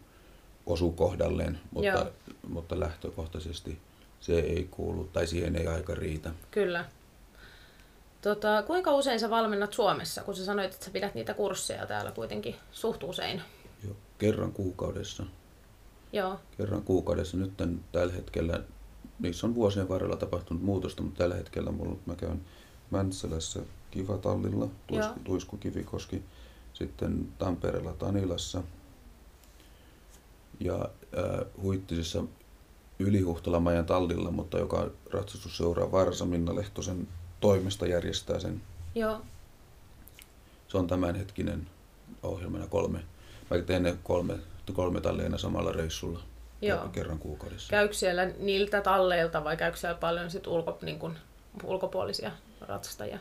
[0.66, 2.06] osuu kohdalleen, mutta, Joo.
[2.48, 3.78] mutta lähtökohtaisesti
[4.20, 6.30] se ei kuulu, tai siihen ei aika riitä.
[6.50, 6.84] Kyllä.
[8.22, 12.10] Tota, kuinka usein sä valmennat Suomessa, kun sä sanoit, että sä pidät niitä kursseja täällä
[12.10, 13.42] kuitenkin suht usein?
[13.88, 15.24] Jo, kerran kuukaudessa.
[16.12, 17.36] Joo, Kerran kuukaudessa.
[17.36, 17.52] Nyt
[17.92, 18.60] tällä hetkellä,
[19.18, 22.40] niissä on vuosien varrella tapahtunut muutosta, mutta tällä hetkellä mulla, mä käyn
[22.90, 25.14] Mäntsälässä Kivatallilla, Tuis, Joo.
[25.24, 26.22] Tuisku Kivikoski,
[26.72, 28.62] sitten Tampereella Tanilassa
[30.60, 32.24] ja äh, Huittisissa
[32.98, 37.08] Ylihuhtalamajan tallilla, mutta joka ratsastusseuraa Varsa Minna Lehtosen
[37.40, 38.60] toimesta järjestää sen.
[38.94, 39.20] joo,
[40.68, 41.66] Se on tämänhetkinen
[42.22, 42.98] ohjelmana kolme.
[43.50, 44.34] Mä teen ne kolme,
[44.72, 46.20] kolme tallia aina samalla reissulla
[46.62, 46.88] Joo.
[46.88, 47.70] kerran kuukaudessa.
[47.70, 51.16] Käykö siellä niiltä talleilta vai käykö siellä paljon sit ulko, niin kun,
[51.64, 53.18] ulkopuolisia ratsastajia?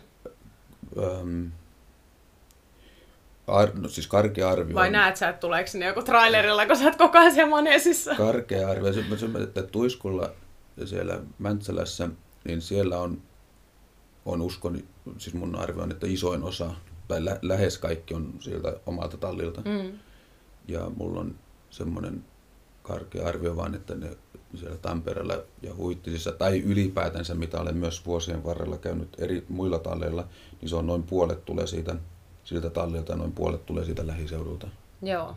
[0.97, 1.51] Öm,
[3.47, 6.83] ar, no siis karkea arvio Vai näet sä, että tuleeko sinne joku trailerilla, kun sä
[6.83, 8.15] oot koko ajan siellä maneesissa?
[8.15, 8.93] Karkea arvio.
[8.93, 10.31] Se, se, että Tuiskulla
[10.77, 12.09] ja siellä Mäntsälässä,
[12.43, 13.21] niin siellä on,
[14.25, 14.83] on uskon,
[15.17, 16.71] siis mun arvio on, että isoin osa,
[17.07, 19.61] tai lä, lähes kaikki on sieltä omalta tallilta.
[19.61, 19.99] Mm.
[20.67, 21.35] Ja mulla on
[21.69, 22.25] semmoinen
[22.87, 24.17] karkea arvio vaan, että ne
[24.55, 30.27] siellä Tampereella ja Huittisissa, tai ylipäätänsä, mitä olen myös vuosien varrella käynyt eri muilla talleilla,
[30.61, 31.95] niin se on noin puolet tulee siitä,
[32.43, 34.67] siltä tallilta ja noin puolet tulee siitä lähiseudulta.
[35.01, 35.35] Joo.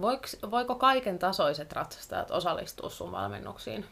[0.00, 3.84] Voiko, voiko kaiken tasoiset ratsastajat osallistua sun valmennuksiin?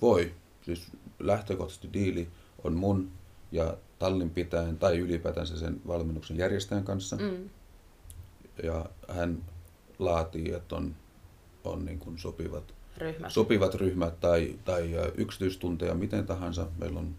[0.00, 0.34] Voi.
[0.62, 0.86] Siis
[1.18, 2.28] lähtökohtaisesti diili
[2.64, 3.10] on mun
[3.52, 7.16] ja tallin pitäjän tai ylipäätänsä sen valmennuksen järjestäjän kanssa.
[7.16, 7.50] Mm.
[8.62, 9.44] Ja hän
[9.98, 10.96] laatii, että on,
[11.64, 13.32] on niin kuin sopivat, Ryhmät.
[13.32, 16.66] sopivat ryhmät tai, tai yksityistunteja, miten tahansa.
[16.78, 17.14] Meillä on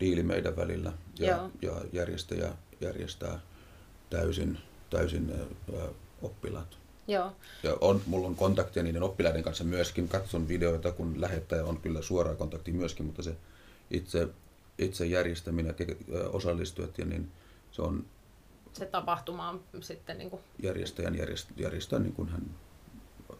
[0.00, 1.50] diili meidän välillä ja, Joo.
[1.62, 3.40] ja järjestäjä järjestää
[4.10, 4.58] täysin,
[4.90, 5.32] täysin
[5.74, 5.88] ä,
[6.22, 6.78] oppilaat.
[7.08, 7.32] Joo.
[7.62, 10.08] Ja on, mulla on kontaktia niiden oppilaiden kanssa myöskin.
[10.08, 13.36] Katson videoita, kun lähettäjä on kyllä suoraa kontaktia myöskin, mutta se
[13.90, 14.28] itse,
[14.78, 17.32] itse järjestäminen ja ö, osallistujat, ja niin
[17.72, 18.04] se on
[18.72, 22.42] Se tapahtuma on sitten niin kuin järjestäjän järjest, järjestää niin kuin hän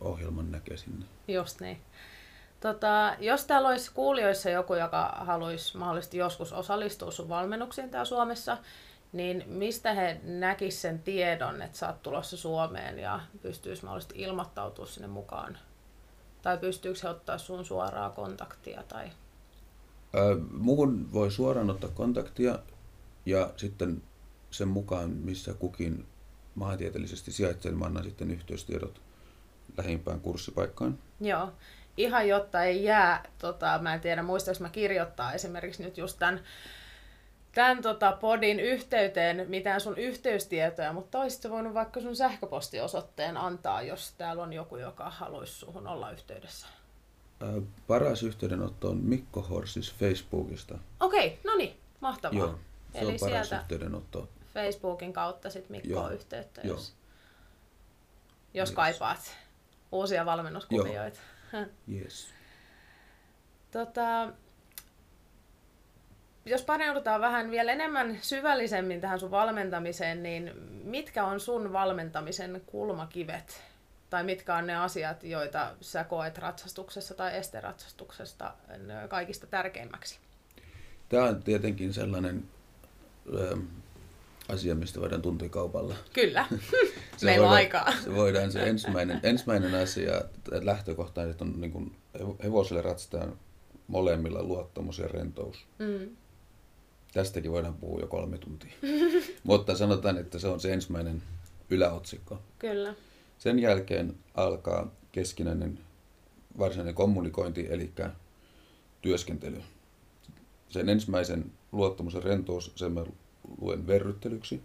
[0.00, 1.06] ohjelman näkee sinne.
[1.28, 1.80] Just niin.
[2.60, 8.58] Tota, jos täällä olisi kuulijoissa joku, joka haluaisi mahdollisesti joskus osallistua sun valmennuksiin täällä Suomessa,
[9.12, 14.86] niin mistä he näkisivät sen tiedon, että sä oot tulossa Suomeen ja pystyisi mahdollisesti ilmoittautua
[14.86, 15.58] sinne mukaan?
[16.42, 18.82] Tai pystyykö he ottaa sun suoraa kontaktia?
[18.82, 19.10] Tai...
[20.14, 22.58] Ö, Muuhun voi suoraan ottaa kontaktia
[23.26, 24.02] ja sitten
[24.50, 26.06] sen mukaan, missä kukin
[26.54, 29.05] maantieteellisesti sijaitsee, niin mä annan sitten yhteystiedot
[29.76, 30.98] lähimpään kurssipaikkaan.
[31.20, 31.52] Joo.
[31.96, 36.40] Ihan jotta ei jää, tota, mä en tiedä muistaaks mä kirjoittaa esimerkiksi nyt just tämän,
[37.54, 44.12] tämän tota, podin yhteyteen mitään sun yhteystietoja, mutta olisit voinut vaikka sun sähköpostiosoitteen antaa, jos
[44.18, 46.66] täällä on joku, joka haluaisi suhun olla yhteydessä.
[47.42, 50.78] Ö, Paras yhteydenotto on Mikko Horsis Facebookista.
[51.00, 52.38] Okei, no niin, mahtavaa.
[52.38, 52.58] Joo,
[52.92, 54.28] se Eli on paras sieltä yhteydenotto.
[54.54, 56.94] Facebookin kautta sit Mikkoon Joo, yhteyttä, jos,
[58.54, 58.76] jos Yes.
[58.76, 59.36] kaipaat
[59.92, 61.20] uusia valmennuskuvioita.
[61.92, 62.28] Yes.
[63.70, 64.28] Tota,
[66.44, 70.52] jos paneudutaan vähän vielä enemmän syvällisemmin tähän sun valmentamiseen, niin
[70.84, 73.62] mitkä on sun valmentamisen kulmakivet?
[74.10, 78.54] Tai mitkä on ne asiat, joita sä koet ratsastuksessa tai esteratsastuksesta
[79.08, 80.18] kaikista tärkeimmäksi?
[81.08, 82.44] Tämä on tietenkin sellainen
[84.48, 85.94] asia, mistä voidaan tuntikaupalla.
[86.12, 86.46] Kyllä,
[87.16, 87.92] Se meillä on voidaan- aikaa.
[88.04, 91.96] Se voidaan se ensimmäinen, ensimmäinen asia, että lähtökohtaisesti on niin kuin
[92.42, 93.38] hevoselle ratsataan
[93.86, 95.66] molemmilla luottamus ja rentous.
[95.78, 96.16] Mm,
[97.12, 98.72] Tästäkin voidaan puhua jo kolme tuntia.
[99.42, 101.22] Mutta sanotaan, että se on se ensimmäinen
[101.70, 102.38] yläotsikko.
[102.58, 102.94] kyllä,
[103.38, 105.78] Sen jälkeen alkaa keskinäinen
[106.58, 107.92] varsinainen kommunikointi, eli
[109.02, 109.62] työskentely.
[110.68, 113.04] Sen ensimmäisen luottamus ja rentous, sen mä
[113.60, 114.62] luen verryttelyksi.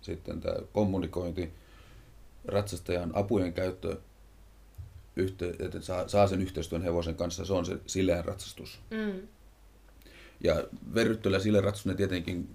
[0.00, 1.52] Sitten tämä kommunikointi,
[2.44, 3.96] ratsastajan apujen käyttö,
[5.16, 8.80] yhte, että saa, saa sen yhteistyön hevosen kanssa, se on se sileän ratsastus.
[8.90, 9.28] mm,
[10.40, 12.48] Ja verryttely ja sileä ratsastus, ne tietenkin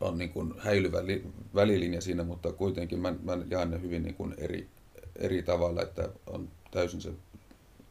[0.00, 4.14] on niin kuin häilyvä li, välilinja siinä, mutta kuitenkin mä, mä jaan ne hyvin niin
[4.14, 4.68] kuin eri,
[5.16, 7.12] eri tavalla, että on täysin se,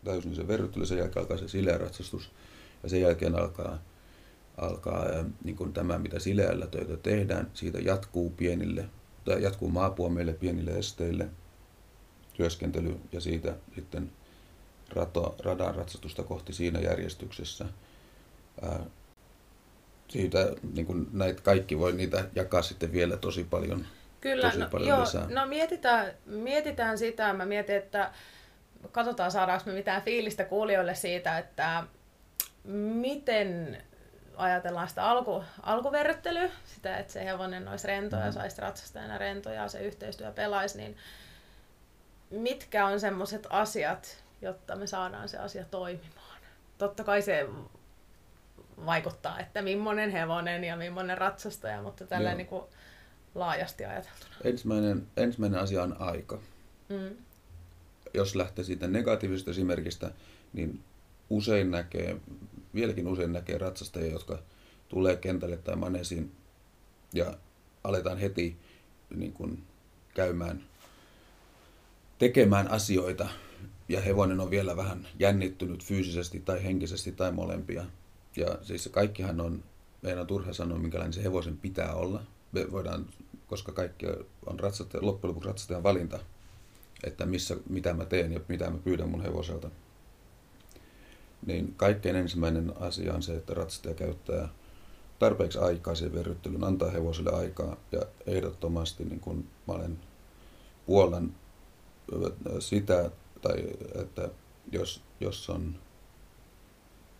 [0.03, 2.31] täysin se verryttely, sen jälkeen alkaa se sileä ratsastus
[2.83, 3.79] ja sen jälkeen alkaa
[4.57, 5.05] alkaa
[5.43, 8.85] niin kuin tämä, mitä sileällä töitä tehdään, siitä jatkuu pienille,
[9.25, 11.27] tai jatkuu maapuomeille, pienille esteille
[12.33, 14.11] työskentely ja siitä sitten
[14.89, 17.65] rato, radan ratsastusta kohti siinä järjestyksessä.
[18.61, 18.79] Ää,
[20.07, 23.85] siitä niin kuin näitä kaikki voi niitä jakaa sitten vielä tosi paljon,
[24.21, 25.27] Kyllä, tosi no, paljon joo, lisää.
[25.29, 27.33] no mietitään, mietitään sitä.
[27.33, 28.11] Mä mietin, että
[28.91, 31.83] katsotaan saadaanko me mitään fiilistä kuulijoille siitä, että
[32.93, 33.77] miten
[34.35, 38.31] ajatellaan sitä alku, alkuverryttelyä, sitä, että se hevonen olisi rento ja Mhm.
[38.33, 40.97] saisi ratsastajana rentoja ja se yhteistyö pelaisi, niin
[42.31, 46.39] mitkä on semmoiset asiat, jotta me saadaan se asia toimimaan?
[46.77, 47.49] Totta kai se
[48.85, 52.37] vaikuttaa, että millainen hevonen ja millainen ratsastaja, mutta tällä Joo.
[52.37, 52.63] niin kuin
[53.35, 54.35] laajasti ajateltuna.
[54.43, 56.39] Ensimmäinen, ensimmäinen asia on aika.
[56.89, 57.15] Mm.
[58.13, 60.11] Jos lähtee siitä negatiivisesta esimerkistä,
[60.53, 60.83] niin
[61.29, 62.15] usein näkee,
[62.75, 64.39] vieläkin usein näkee ratsastajia, jotka
[64.89, 66.31] tulee kentälle tai manesiin
[67.13, 67.37] ja
[67.83, 68.57] aletaan heti
[69.15, 69.63] niin kuin
[70.13, 70.63] käymään,
[72.19, 73.29] tekemään asioita
[73.89, 77.85] ja hevonen on vielä vähän jännittynyt fyysisesti tai henkisesti tai molempia.
[78.35, 79.63] Ja siis kaikkihan on,
[80.01, 82.23] meidän on turha sanoa, minkälainen se hevosen pitää olla.
[82.51, 83.05] Me voidaan,
[83.47, 84.05] koska kaikki
[84.45, 86.19] on ratsastaja, loppujen lopuksi ratsastajan valinta,
[87.03, 89.69] että missä, mitä mä teen ja mitä mä pyydän mun hevoselta.
[91.45, 94.49] Niin kaikkein ensimmäinen asia on se, että ratsastaja käyttää
[95.19, 99.99] tarpeeksi aikaa siihen verryttelyyn, antaa hevoselle aikaa ja ehdottomasti niin kun mä olen
[100.85, 101.35] puolan
[102.59, 103.63] sitä, tai
[103.95, 104.29] että
[104.71, 105.75] jos, jos on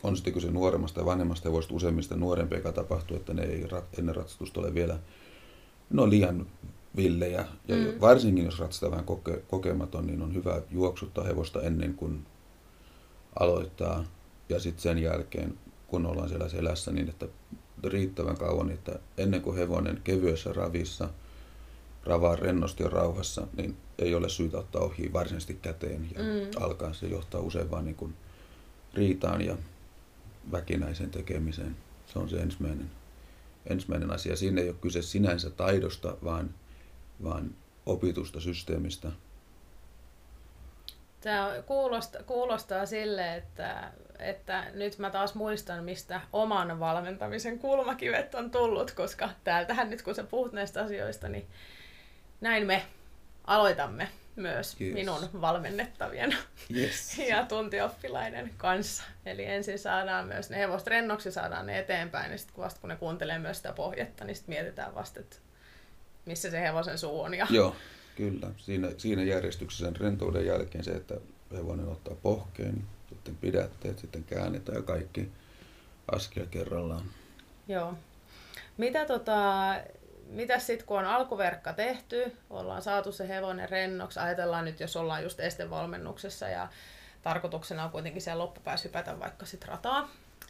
[0.03, 3.85] on sitten kyse nuoremmasta ja vanhemmasta hevosesta, useimmista nuorempia, joka tapahtuu, että ne ei rat,
[3.99, 4.99] ennen ratsastusta ole vielä
[5.89, 6.47] no, liian
[6.95, 7.45] villejä.
[7.67, 8.01] Ja Mm.
[8.01, 12.25] varsinkin jos ratsastaja vähän koke, kokematon, niin on hyvä juoksuttaa hevosta ennen kuin
[13.39, 14.03] aloittaa.
[14.49, 17.27] Ja sitten sen jälkeen, kun ollaan siellä selässä, niin että
[17.83, 21.09] riittävän kauan, että ennen kuin hevonen kevyessä ravissa
[22.03, 26.63] ravaa rennosti ja rauhassa, niin ei ole syytä ottaa ohi varsinaisesti käteen ja Mm.
[26.63, 26.93] alkaa.
[26.93, 28.13] Se johtaa usein vaan niin kuin
[28.93, 29.57] riitaan ja
[30.51, 31.75] väkinäisen tekemiseen.
[32.07, 32.91] Se on se ensimmäinen,
[33.69, 34.35] ensimmäinen asia.
[34.35, 36.49] Siinä ei ole kyse sinänsä taidosta, vaan,
[37.23, 37.51] vaan
[37.85, 39.11] opitusta systeemistä.
[41.23, 48.51] Tämä kuulostaa, kuulostaa sille, että, että nyt mä taas muistan, mistä oman valmentamisen kulmakivet on
[48.51, 51.47] tullut, koska täältähän nyt kun sä puhut näistä asioista, niin
[52.41, 52.85] näin me
[53.47, 54.93] aloitamme myös Yes.
[54.93, 56.35] minun valmennettavien
[56.75, 57.17] Yes.
[57.29, 59.03] ja tuntioppilaiden kanssa.
[59.25, 62.95] Eli ensin saadaan myös ne hevoset rennoksi, saadaan ne eteenpäin, ja sitten vasta kun ne
[62.95, 65.35] kuuntelee myös sitä pohjetta, niin sitten mietitään vasta, että
[66.25, 67.33] missä se hevosen suu on.
[67.33, 67.47] Ja...
[67.49, 67.75] Joo,
[68.15, 68.47] kyllä.
[68.57, 71.15] Siinä, siinä järjestyksessä sen rentouden jälkeen se, että
[71.53, 75.31] hevonen ottaa pohkeen, sitten pidätteet, sitten käännetään ja kaikki
[76.11, 77.05] askel kerrallaan.
[77.67, 77.93] Joo.
[78.77, 79.73] Mitä tota,
[80.29, 85.23] mitä sitten kun on alkuverkka tehty, ollaan saatu se hevonen rennoksi, ajatellaan nyt jos ollaan
[85.23, 86.67] just estevalmennuksessa ja
[87.21, 90.09] tarkoituksena on kuitenkin siellä loppupäässä hypätä vaikka sit rataa,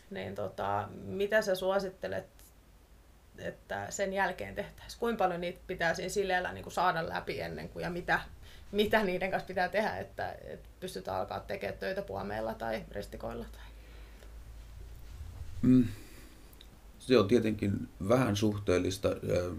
[0.09, 2.25] niin tota, mitä sä suosittelet,
[3.37, 4.99] että sen jälkeen tehtäisiin?
[4.99, 8.19] Kuinka paljon niitä pitää siinä sileällä niin kuin saada läpi ennen kuin ja mitä,
[8.71, 13.45] mitä niiden kanssa pitää tehdä, että, että pystytään alkaa tekemään töitä puomeilla tai ristikoilla?
[13.51, 13.61] Tai...
[15.61, 15.87] Mm.
[16.99, 19.51] Se on tietenkin vähän suhteellista, ö,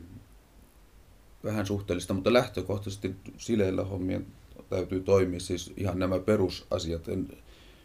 [1.45, 4.27] vähän suhteellista, mutta lähtökohtaisesti sileillä hommien
[4.71, 7.09] täytyy toimia siis ihan nämä perusasiat,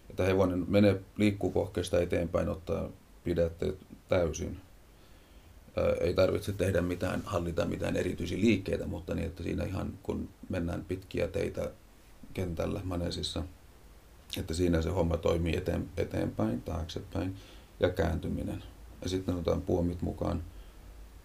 [0.09, 2.89] että hevonen menee, liikkuu pohkeesta eteenpäin, ottaa
[3.23, 3.77] pidätteet
[4.09, 4.61] täysin.
[6.01, 10.85] Ei tarvitse tehdä mitään, hallita mitään erityisiä liikkeitä, mutta niin, että siinä ihan kun mennään
[10.87, 11.71] pitkiä teitä
[12.33, 13.43] kentällä manesissa,
[14.37, 17.35] että siinä se homma toimii eteen, eteenpäin, taaksepäin
[17.79, 18.63] ja kääntyminen.
[19.01, 20.43] Ja sitten otetaan puomit mukaan.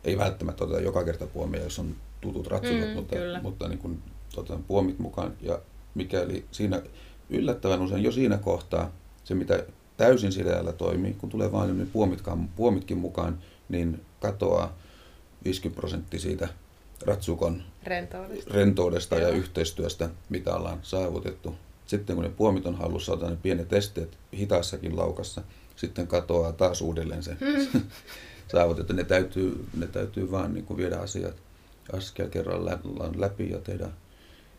[0.04, 3.40] Ei välttämättä oteta joka kerta puomia, jos on tutut ratsutut, Mm, mutta, kyllä.
[3.42, 4.02] mutta niin kun
[4.36, 5.32] otetaan puomit mukaan.
[5.40, 5.58] Ja
[5.94, 6.82] mikäli siinä
[7.30, 8.90] yllättävän usein jo siinä kohtaa
[9.24, 9.64] se, mitä
[9.96, 13.38] täysin sileällä toimii, kun tulee vain puomitkaan, puomitkin mukaan,
[13.68, 14.76] niin katoaa
[15.44, 16.48] 50 prosenttia siitä
[17.06, 18.54] ratsukon Rentoudesta.
[18.54, 21.54] rentoudesta ja yhteistyöstä, mitä ollaan saavutettu.
[21.86, 25.42] Sitten kun ne puomit on hallussa, otetaan ne pienet esteet hitaassakin laukassa,
[25.76, 27.36] sitten katoaa taas uudelleen se
[28.52, 28.92] saavutettu.
[28.92, 31.36] Ne täytyy, ne täytyy vaan niin kuin viedä asiat
[31.92, 33.88] askel kerrallaan läpi ja tehdä,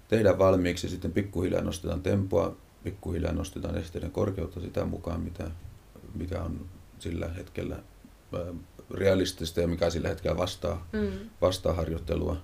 [0.07, 0.89] tehdä valmiiksi.
[0.89, 5.51] Sitten pikkuhiljaa nostetaan tempoa, pikkuhiljaa nostetaan esteiden korkeutta sitä mukaan, mitä,
[6.15, 6.65] mikä on
[6.99, 7.79] sillä hetkellä
[8.93, 11.29] realistista ja mikä sillä hetkellä vastaa Mm.
[11.41, 12.37] vastaa harjoittelua.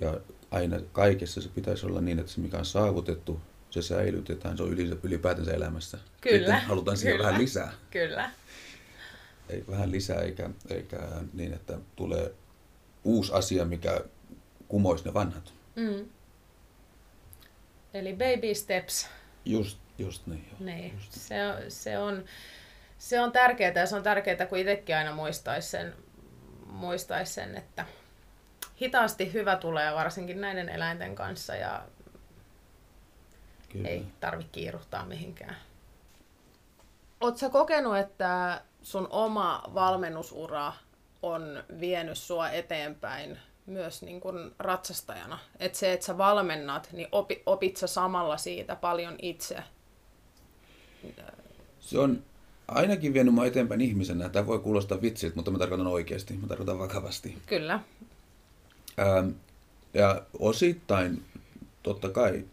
[0.00, 3.40] Ja aina kaikessa se pitäisi olla niin, että se mikä on saavutettu,
[3.70, 5.98] se säilytetään, se on yli, ylipäätänsä elämässä.
[6.20, 7.28] Kyllä, Sitten halutaan siihen kyllä.
[7.28, 7.72] vähän lisää.
[7.90, 8.30] Kyllä.
[9.48, 10.98] ei vähän lisää eikä, eikä
[11.32, 12.34] niin, että tulee
[13.04, 14.00] uusi asia, mikä
[14.68, 15.52] kumoisi ne vanhat.
[15.76, 16.04] Mm.
[17.94, 19.08] Eli baby steps.
[19.44, 20.46] Just, just niin.
[20.50, 20.56] Joo.
[20.60, 20.92] Niin.
[20.94, 21.12] Just.
[21.12, 22.24] Se, on, se, on,
[22.98, 25.94] se on tärkeää ja se on tärkeää, kun itsekin aina muistaisi sen,
[26.66, 27.86] muistaisi sen, että
[28.80, 31.82] hitaasti hyvä tulee varsinkin näiden eläinten kanssa ja
[33.68, 33.88] Kyllä.
[33.88, 35.56] ei tarvitse kiiruhtaa mihinkään.
[37.20, 40.72] Oletko kokenut, että sun oma valmennusura
[41.22, 45.38] on vienyt sua eteenpäin myös niin kuin ratsastajana?
[45.60, 49.62] Että se, että sä valmennat, niin opi, opit sä samalla siitä paljon itse?
[51.80, 52.24] Se on
[52.68, 54.28] ainakin vienyt mua eteenpäin ihmisenä.
[54.28, 56.34] Tämä voi kuulostaa vitsiltä, mutta mä tarkoitan oikeasti.
[56.34, 57.38] Mä tarkoitan vakavasti.
[57.46, 57.80] Kyllä.
[58.98, 59.28] Ähm,
[59.94, 61.24] ja osittain,
[61.82, 62.44] totta kai,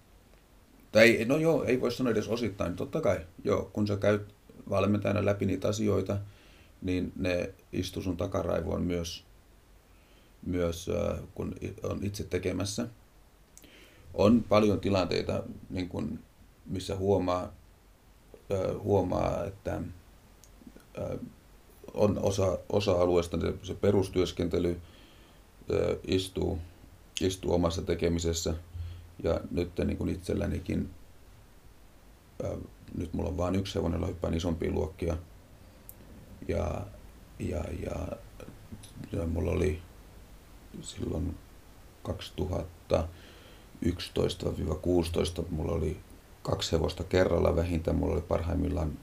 [0.92, 4.34] tai no joo, ei voi sanoa edes osittain, totta kai, joo, kun sä käyt
[4.70, 6.18] valmentajana läpi niitä asioita,
[6.82, 9.24] niin ne istuu sun takaraivoon myös,
[10.46, 12.88] myös äh, kun on itse tekemässä.
[14.14, 16.20] On paljon tilanteita, niin kun,
[16.66, 17.44] missä huomaa,
[18.52, 19.82] äh, huomaa että
[21.94, 24.82] on osa, osa-alueesta se, se perustyöskentely,
[26.08, 26.60] istuu,
[27.22, 28.54] istuu omassa tekemisessä.
[29.24, 30.90] Ja nyt niin kuin itsellänikin,
[32.98, 35.18] nyt mulla on vain yksi hevonen, jolla hyppään isompia luokkia.
[36.48, 36.82] Ja,
[37.40, 38.08] ja, ja,
[39.12, 39.82] ja mulla oli
[40.82, 41.38] silloin
[42.10, 42.12] 2011-16
[45.50, 46.00] mulla oli
[46.44, 47.98] kaksi hevosta kerralla vähintään.
[47.98, 48.98] Mulla oli parhaimmillaan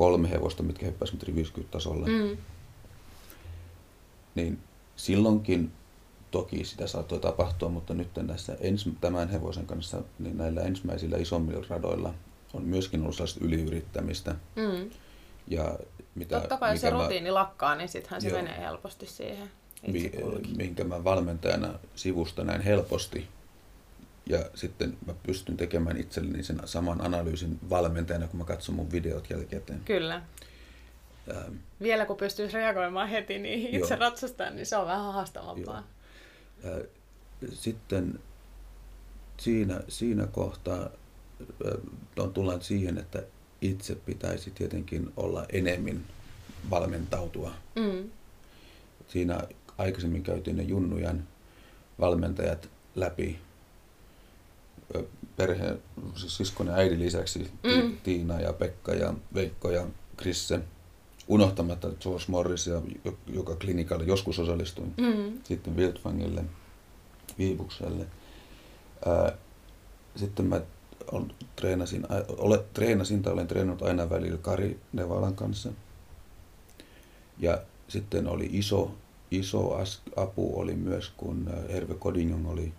[0.00, 2.06] kolme hevosta, mitkä hyppäsivät 50 tasolla.
[2.06, 2.36] Mm.
[4.34, 4.58] Niin
[4.96, 5.72] silloinkin
[6.30, 11.66] toki sitä saattoi tapahtua, mutta nyt tässä ens, tämän hevosen kanssa, niin näillä ensimmäisillä isommilla
[11.68, 12.14] radoilla
[12.54, 14.34] on myöskin ollut sellaista yliyrittämistä.
[14.56, 14.90] Mm.
[15.48, 15.78] Ja
[16.14, 18.42] mitä, Totta kai, jos se mä- rutiini lakkaa, niin sittenhän se Joo.
[18.42, 19.50] menee helposti siihen.
[19.86, 20.12] mi,
[20.56, 23.28] minkä mä valmentajana sivusta näin helposti.
[24.30, 29.30] Ja sitten mä pystyn tekemään itselleni sen saman analyysin valmentajana, kun mä katson mun videot
[29.30, 29.80] jälkikäteen.
[29.84, 30.22] Kyllä.
[31.30, 34.00] Ähm, Vielä kun pystyisi reagoimaan heti niihin itse Joo.
[34.00, 35.88] ratsastajan, niin se on vähän haastavampaa.
[36.64, 36.72] Joo.
[36.74, 36.80] Ää,
[37.52, 38.18] Sitten
[39.36, 40.90] siinä, siinä kohtaa
[42.18, 43.22] on tullaan siihen, että
[43.60, 46.04] itse pitäisi tietenkin olla enemmän
[46.70, 47.52] valmentautua.
[47.76, 48.10] Mm.
[49.08, 49.40] Siinä
[49.78, 51.28] aikaisemmin käytiin ne junnujan
[52.00, 53.38] valmentajat läpi
[54.96, 55.04] ö,
[55.36, 55.76] perhe,
[56.16, 57.96] siis siskon ja äidin lisäksi Mm.
[58.02, 59.86] Tiina ja Pekka ja Veikko ja
[60.16, 60.60] Krisse,
[61.28, 65.40] unohtamatta George Morrisia, jo- joka klinikalle joskus osallistui Mm.
[65.44, 66.44] sitten Wildfangille,
[67.38, 68.06] Viibukselle.
[69.06, 69.32] Ää,
[70.16, 70.60] Sitten mä
[71.12, 72.06] on, treenasin,
[72.38, 75.72] ole, treenasin tai olen treenannut aina välillä Kari Nevalan kanssa.
[77.38, 78.94] Ja sitten oli iso,
[79.30, 79.78] iso
[80.16, 82.72] apu oli myös, kun Herve Kodingon oli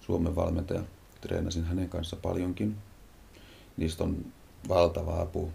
[0.00, 0.82] Suomen valmentaja.
[1.28, 2.76] Treenasin hänen kanssa paljonkin.
[3.76, 4.24] Niistä on
[4.68, 5.52] valtava apu.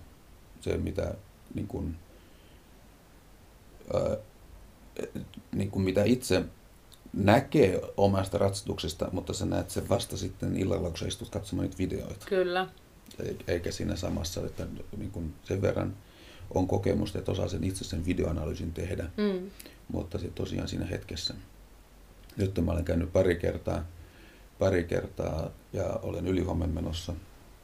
[0.62, 1.14] Se, mitä
[1.54, 1.96] niin kuin,
[3.94, 4.18] ää,
[5.52, 6.44] niin kuin mitä itse
[7.14, 11.78] näkee omasta ratsastuksesta, mutta sä näet sen vasta sitten illalla, kun sä istut katsomaan niitä
[11.78, 12.26] videoita.
[12.30, 12.68] Kyllä.
[13.24, 14.68] E- Eikä siinä samassa, että
[14.98, 15.96] niin kuin sen verran
[16.54, 19.50] on kokemusta, että osaa sen itse sen videoanalyysin tehdä, Mm.
[19.88, 21.34] mutta se tosiaan siinä hetkessä.
[22.38, 23.86] Nyt mä olen käynyt pari kertaa,
[24.62, 27.14] pari kertaa ja olen ylihuomen menossa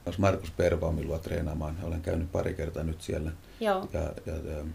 [0.06, 1.78] myös Markus Pervaumin luo treenaamaan.
[1.84, 3.90] Olen käynyt pari kertaa nyt siellä Joo.
[3.94, 4.66] ja, ja, ja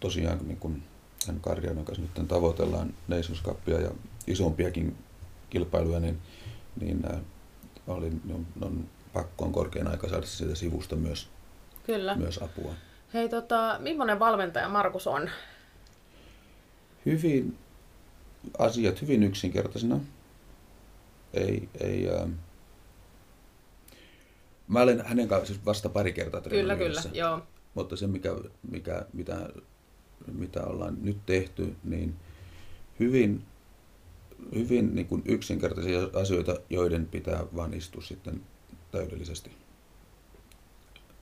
[0.00, 0.82] tosiaan niin kun
[1.26, 3.90] tämän Karjaanan kanssa nyt tavoitellaan Nations Cupia ja
[4.26, 4.96] isompiakin
[5.50, 6.18] kilpailuja, niin,
[6.80, 7.20] niin äh,
[7.86, 11.28] oli, on, on pakko on korkein aika saada siitä sivusta myös,
[11.86, 12.16] Kyllä.
[12.16, 12.74] myös apua.
[13.14, 15.30] Hei, tota, millainen valmentaja Markus on?
[17.06, 17.58] Hyvin
[18.58, 20.00] asiat hyvin yksinkertaisina.
[21.34, 22.28] Ei, ei, äh,
[24.68, 27.02] mä olen hänen kanssa siis vasta pari kertaa Kyllä, kyllä.
[27.12, 27.40] Joo.
[27.74, 28.30] Mutta se, mikä,
[28.70, 29.48] mikä, mitä,
[30.32, 32.14] mitä ollaan nyt tehty, niin
[33.00, 33.42] hyvin,
[34.54, 38.42] hyvin niin kuin yksinkertaisia asioita, joiden pitää vaan istua sitten
[38.90, 39.50] täydellisesti.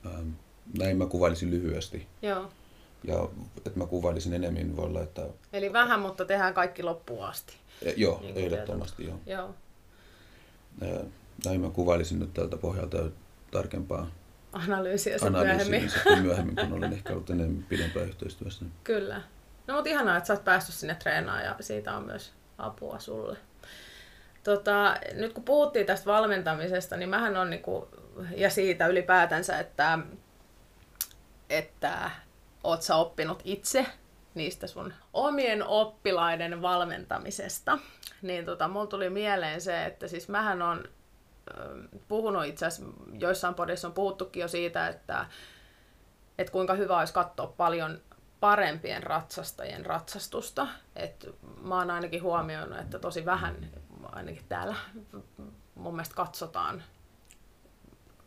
[0.05, 0.29] Ähm,
[0.77, 2.07] näin mä kuvailisin lyhyesti.
[2.21, 2.51] Joo.
[3.03, 7.53] Ja että mä kuvailisin enemmän, voi olla, että Eli vähän, mutta tehdään kaikki loppuun asti.
[7.81, 9.19] e, joo, Niin ehdottomasti joo.
[9.25, 9.55] Joo.
[11.45, 12.97] Näin mä kuvailisin nyt tältä pohjalta
[13.51, 14.07] tarkempaa
[14.53, 15.89] Analyysiä analyysiä myöhemmin.
[15.89, 18.65] sitten myöhemmin, kun olen ehkä ollut enemmän pidempään yhteistyössä.
[18.83, 19.21] Kyllä.
[19.67, 23.37] No mutta ihanaa, että sä oot päässyt sinne treenaamaan ja siitä on myös apua sulle.
[24.43, 27.87] Tota, nyt kun puhuttiin tästä valmentamisesta, niin mähän on niinku,
[28.35, 29.99] ja siitä ylipäätänsä, että,
[31.49, 32.11] että
[32.63, 33.85] oot sä oppinut itse
[34.35, 37.77] niistä sun omien oppilaiden valmentamisesta,
[38.21, 40.83] niin tota, mulla tuli mieleen se, että siis mähän on
[42.07, 45.25] puhunut itse asiassa, joissain podissa on puhuttukin jo siitä, että,
[46.37, 48.01] että kuinka hyvä olisi katsoa paljon
[48.39, 50.67] parempien ratsastajien ratsastusta.
[50.95, 51.29] Et
[51.61, 53.71] mä oon ainakin huomioinut, että tosi vähän,
[54.03, 54.75] ainakin täällä
[55.75, 56.83] mun mielestä katsotaan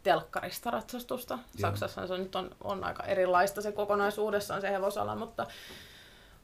[0.03, 1.39] telkkarista ratsastusta.
[1.61, 5.47] Saksassa se nyt on, on aika erilaista se kokonaisuudessaan se hevosala, mutta,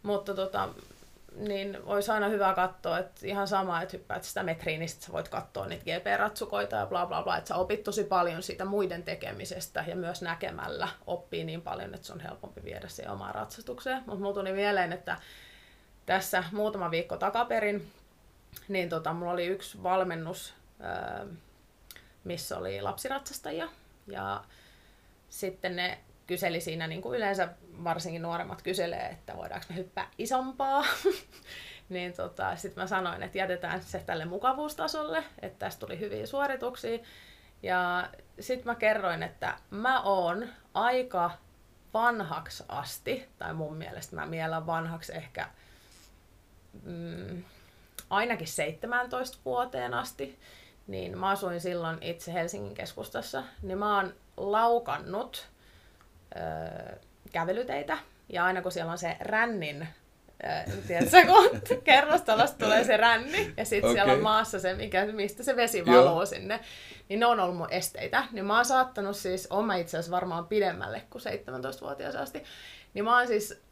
[0.03, 0.69] mutta tota,
[1.37, 5.29] niin olisi aina hyvä katsoa, että ihan sama, että hyppäät sitä metriin, niin sä voit
[5.29, 9.85] katsoa niitä GP-ratsukoita ja bla bla bla, että sä opit tosi paljon siitä muiden tekemisestä
[9.89, 14.03] ja myös näkemällä oppii niin paljon, että se on helpompi viedä siihen omaan ratsastukseen.
[14.07, 15.17] Mutta mulla tuli mieleen, että
[16.07, 17.93] tässä muutama viikko takaperin,
[18.69, 20.55] niin tota, mulla oli yksi valmennus,
[22.25, 23.69] missä oli lapsiratsastajia
[24.07, 24.45] ja
[25.29, 27.49] sitten ne kyseli siinä, niin kuin yleensä
[27.85, 30.85] varsinkin nuoremmat kyselee, että voidaanko me hyppää isompaa.
[31.89, 36.99] niin tota, sitten mä sanoin, että jätetään se tälle mukavuustasolle, että tästä tuli hyviä suorituksia.
[37.63, 38.09] Ja
[38.41, 41.31] sitten mä kerroin, että mä oon aika
[41.95, 45.49] vanhaksi asti, tai mun mielestä mä mielen vanhaksi ehkä
[46.83, 47.45] mm,
[48.11, 50.39] ainakin 17 vuoteen asti,
[50.87, 55.49] niin mä asuin silloin itse Helsingin keskustassa, niin mä oon laukannut
[56.37, 56.97] öö,
[57.33, 57.99] kävelyteitä.
[58.29, 59.89] Ja aina kun siellä on se rännin,
[60.87, 63.95] tiedätkö, kun kerrostalosta tulee se ränni, ja sitten okay.
[63.95, 66.27] siellä on maassa se, mikä, mistä se vesi valuu Joo.
[66.27, 66.61] sinne,
[67.09, 68.25] niin ne on ollut mun esteitä.
[68.33, 72.45] Niin mä oon saattanut siis, oma itse asiassa varmaan pidemmälle kuin 17-vuotias asti,
[72.95, 73.63] niin mä oon siis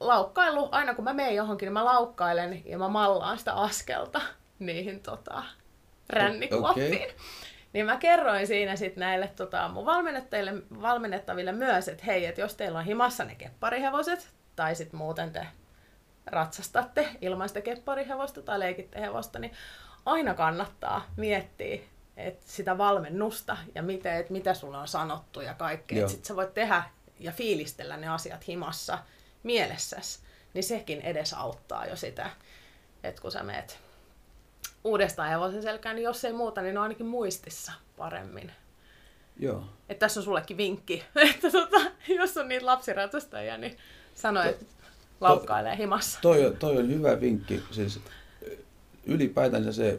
[0.00, 4.20] laukkaillut, aina kun mä menen johonkin, niin mä laukkailen ja mä mallaan sitä askelta
[4.58, 5.42] niihin tota,
[6.08, 6.94] rännikuoppiin.
[6.94, 7.08] Okay.
[7.72, 10.52] Niin mä kerroin siinä sitten näille tota, mun valmennettajille,
[10.82, 15.46] valmennettaville myös, että hei, että jos teillä on himassa ne kepparihevoset, tai sitten muuten te
[16.26, 19.52] ratsastatte ilman sitä kepparihevosta tai leikitte hevosta, niin
[20.06, 21.80] aina kannattaa miettiä
[22.26, 26.08] että sitä valmennusta ja miten, että mitä sulle on sanottu ja kaikkea.
[26.08, 26.82] Sitten sä voit tehdä
[27.18, 28.98] ja fiilistellä ne asiat himassa
[29.42, 30.20] mielessäsi,
[30.54, 32.30] niin sekin edesauttaa jo sitä,
[33.02, 33.78] että kun sä meet
[34.84, 38.52] uudestaan hevosen selkään, niin jos ei muuta, niin ne on ainakin muistissa paremmin.
[39.36, 39.64] Joo.
[39.88, 41.04] Et tässä on sullekin vinkki,
[41.34, 43.76] että tota, jos on niitä lapsiratsastajia, niin
[44.14, 44.64] sano, että
[45.20, 46.18] laukkailee himassa.
[46.22, 47.62] Toi, toi on hyvä vinkki.
[47.70, 48.00] Siis
[49.06, 49.98] ylipäätänsä se,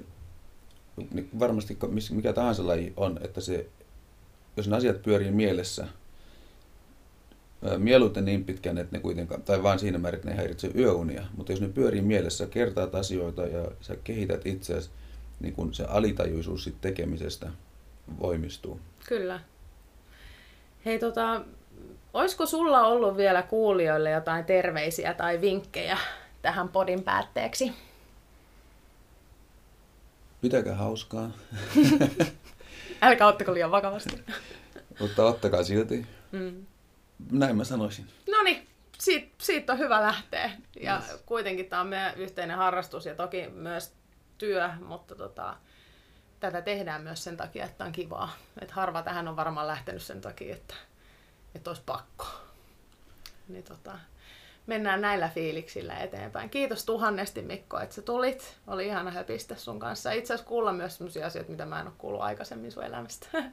[1.11, 1.77] niin varmasti
[2.11, 3.69] mikä tahansa laji on, että se,
[4.57, 5.88] jos ne asiat pyörii mielessä,
[7.78, 11.51] mieluiten niin pitkään, että ne kuitenkaan, tai vain siinä määrin, että ne häiritsee yöunia, mutta
[11.51, 14.89] jos ne pyörii mielessä, kertaat asioita ja sä kehität itseäsi,
[15.39, 17.49] niin kun se alitajuisuus sit tekemisestä
[18.22, 18.80] voimistuu.
[19.07, 19.39] Kyllä.
[20.86, 21.41] Hei tota,
[22.14, 25.97] olisiko sulla ollut vielä kuulijoille jotain terveisiä tai vinkkejä
[26.41, 27.74] tähän podin päätteeksi?
[30.41, 31.32] Pitäkää hauskaa.
[33.01, 34.24] Älkää ottako liian vakavasti.
[34.99, 36.05] Mutta ottakaa silti.
[36.32, 36.66] Mm.
[37.32, 38.07] Näin mä sanoisin.
[38.32, 38.67] No niin,
[38.99, 40.51] siitä, siitä on hyvä lähteä.
[40.80, 41.22] Ja yes.
[41.26, 43.93] kuitenkin tämä on meidän yhteinen harrastus ja toki myös
[44.38, 45.57] työ, mutta tota,
[46.39, 48.36] tätä tehdään myös sen takia, että on kivaa.
[48.61, 50.76] Et harva tähän on varmaan lähtenyt sen takia, että,
[51.55, 52.26] että olisi pakko.
[53.47, 53.99] Niin tota,
[54.67, 56.49] mennään näillä fiiliksillä eteenpäin.
[56.49, 58.57] Kiitos tuhannesti Mikko, että sä tulit.
[58.67, 60.11] Oli ihana höpistä sun kanssa.
[60.11, 63.28] Itse asiassa kuulla myös sellaisia asioita, mitä mä en ole kuullut aikaisemmin sun elämästä.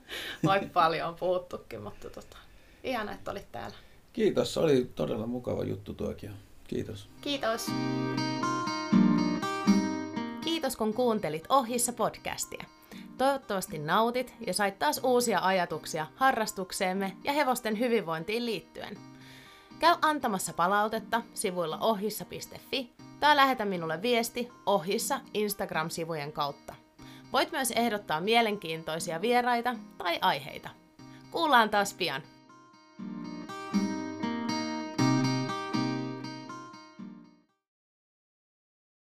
[0.46, 2.36] Vaikka paljon on puhuttukin, mutta tota,
[2.84, 3.76] ihana, että olit täällä.
[4.12, 6.30] Kiitos, oli todella mukava juttu tuokin.
[6.64, 7.08] Kiitos.
[7.20, 7.66] Kiitos.
[10.44, 12.64] Kiitos kun kuuntelit Ohissa podcastia.
[13.18, 18.98] Toivottavasti nautit ja sait taas uusia ajatuksia harrastukseemme ja hevosten hyvinvointiin liittyen.
[19.78, 26.74] Käy antamassa palautetta sivuilla ohissa.fi tai lähetä minulle viesti ohissa Instagram-sivujen kautta.
[27.32, 30.70] Voit myös ehdottaa mielenkiintoisia vieraita tai aiheita.
[31.30, 32.22] Kuullaan taas pian.